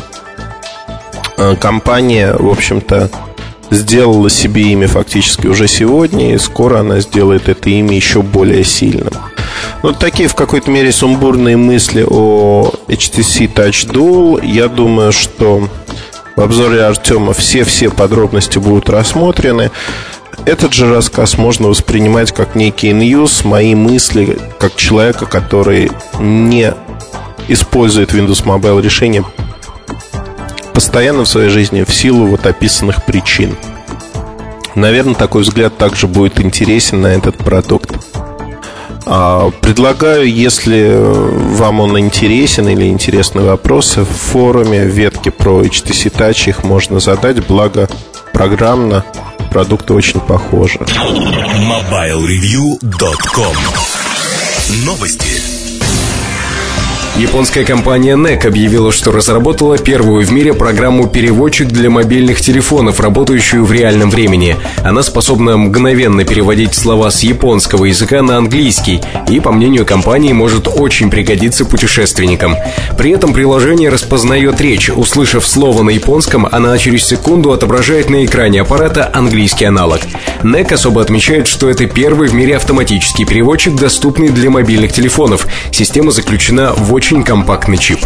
э, 1.37 1.57
компания, 1.57 2.35
в 2.35 2.49
общем-то, 2.49 3.11
сделала 3.75 4.31
себе 4.31 4.63
имя 4.73 4.89
фактически 4.89 5.47
уже 5.47 5.69
сегодня, 5.69 6.35
и 6.35 6.39
скоро 6.39 6.81
она 6.81 7.01
сделает 7.01 7.49
это 7.49 7.71
имя 7.71 7.95
еще 7.95 8.23
более 8.23 8.65
сильным. 8.65 9.13
Ну, 9.83 9.93
такие 9.93 10.29
в 10.29 10.35
какой-то 10.35 10.71
мере 10.71 10.93
сумбурные 10.93 11.57
мысли 11.57 12.05
о 12.09 12.73
HTC 12.89 13.53
Touch 13.53 13.91
Dual. 13.91 14.45
Я 14.45 14.69
думаю, 14.69 15.13
что 15.13 15.69
в 16.37 16.41
обзоре 16.41 16.83
Артема 16.83 17.33
все-все 17.33 17.91
подробности 17.91 18.59
будут 18.59 18.89
рассмотрены. 18.89 19.71
Этот 20.47 20.73
же 20.73 20.93
рассказ 20.93 21.39
можно 21.39 21.69
воспринимать 21.69 22.33
как 22.33 22.55
некий 22.55 22.93
ньюс, 22.93 23.45
мои 23.45 23.75
мысли, 23.75 24.39
как 24.59 24.75
человека, 24.77 25.27
который 25.27 25.91
не 26.19 26.75
использует 27.49 28.13
Windows 28.13 28.45
Mobile 28.45 28.83
решение 28.83 29.25
постоянно 30.75 31.25
в 31.25 31.29
своей 31.29 31.49
жизни 31.49 31.85
в 31.85 31.95
силу 31.95 32.27
вот 32.27 32.45
описанных 32.47 33.05
причин. 33.05 33.57
Наверное, 34.75 35.15
такой 35.15 35.43
взгляд 35.43 35.79
также 35.79 36.09
будет 36.09 36.41
интересен 36.41 37.01
на 37.01 37.07
этот 37.07 37.39
продукт. 37.39 37.95
А, 39.07 39.51
предлагаю, 39.61 40.31
если 40.31 40.95
вам 40.99 41.81
он 41.81 41.99
интересен 41.99 42.69
или 42.69 42.89
интересны 42.89 43.41
вопросы, 43.43 44.03
в 44.03 44.09
форуме 44.09 44.85
в 44.85 44.89
ветке 44.89 45.31
про 45.31 45.63
HTC 45.63 46.13
Touch 46.13 46.49
их 46.49 46.65
можно 46.65 47.01
задать, 47.01 47.47
благо 47.47 47.89
программно 48.33 49.05
продукты 49.51 49.93
очень 49.95 50.21
похожи. 50.21 50.79
MobileReview.com 50.79 53.57
Новости. 54.85 55.54
Японская 57.17 57.65
компания 57.65 58.17
NEC 58.17 58.45
объявила, 58.45 58.91
что 58.91 59.13
разработала 59.13 59.79
первую 59.79 60.27
в 60.27 60.33
мире 60.33 60.53
программу-переводчик 60.53 61.69
для 61.69 61.89
мобильных 61.89 62.41
телефонов, 62.41 62.99
работающую 62.99 63.65
в 63.65 63.71
реальном 63.71 64.11
времени. 64.11 64.57
Она 64.83 65.05
способна 65.05 65.57
мгновенно 65.57 66.25
переводить 66.25 66.75
слова 66.75 67.13
с 67.13 67.23
японского 67.23 67.85
языка 67.85 68.21
на 68.23 68.39
английский 68.39 69.01
и, 69.29 69.39
по 69.39 69.53
мнению 69.53 69.87
компании, 69.87 70.33
может 70.33 70.67
очень 70.67 71.09
пригодиться 71.09 71.65
путешественникам. 71.65 72.57
При 72.99 73.13
этом 73.13 73.33
приложение 73.33 73.91
распознает 73.91 74.61
речь. 74.61 74.91
Услышав 74.91 75.47
слово 75.47 75.85
на 75.85 75.91
японском, 75.91 76.49
она 76.51 76.77
через 76.79 77.07
секунду 77.07 77.53
отображает 77.53 78.11
на 78.11 78.25
экране 78.25 78.63
аппарата 78.63 79.09
английский 79.15 79.67
аналог. 79.67 80.01
NEC 80.43 80.75
особо 80.75 81.01
отмечает, 81.01 81.47
что 81.47 81.71
это 81.71 81.87
первый 81.87 82.27
в 82.27 82.35
мире 82.35 82.57
автоматический 82.57 83.25
переводчик, 83.25 83.77
доступный 83.77 84.31
для 84.31 84.51
мобильных 84.51 84.93
телефонов. 84.93 85.47
Система 85.71 86.11
заключена 86.11 86.73
в 86.73 86.93
очень 86.93 87.04
очень 87.05 87.23
компактный 87.23 87.77
чип. 87.77 87.99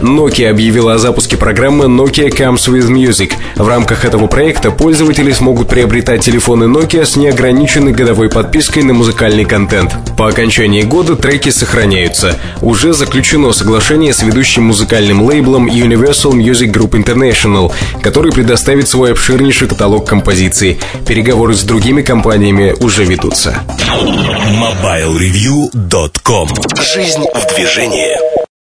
Nokia 0.00 0.50
объявила 0.50 0.94
о 0.94 0.98
запуске 0.98 1.36
программы 1.36 1.86
Nokia 1.86 2.30
Comes 2.30 2.68
with 2.68 2.88
Music. 2.88 3.32
В 3.56 3.66
рамках 3.66 4.04
этого 4.04 4.26
проекта 4.26 4.70
пользователи 4.70 5.32
смогут 5.32 5.68
приобретать 5.68 6.24
телефоны 6.24 6.64
Nokia 6.64 7.04
с 7.04 7.16
неограниченной 7.16 7.92
годовой 7.92 8.30
подпиской 8.30 8.84
на 8.84 8.94
музыкальный 8.94 9.44
контент. 9.44 9.96
По 10.16 10.28
окончании 10.28 10.82
года 10.82 11.16
треки 11.16 11.50
сохраняются. 11.50 12.38
Уже 12.62 12.92
заключено 12.92 13.52
соглашение 13.52 14.12
с 14.12 14.22
ведущим 14.22 14.64
музыкальным 14.64 15.22
лейблом 15.22 15.68
Universal 15.68 16.32
Music 16.32 16.72
Group 16.72 16.90
International, 16.90 17.72
который 18.02 18.32
предоставит 18.32 18.88
свой 18.88 19.12
обширнейший 19.12 19.68
каталог 19.68 20.04
композиций. 20.06 20.78
Переговоры 21.06 21.54
с 21.54 21.62
другими 21.62 22.02
компаниями 22.02 22.74
уже 22.80 23.04
ведутся. 23.04 23.62
MobileReview.com 23.78 26.48
Жизнь 26.76 27.24
в 27.34 27.46
движении. 27.54 28.37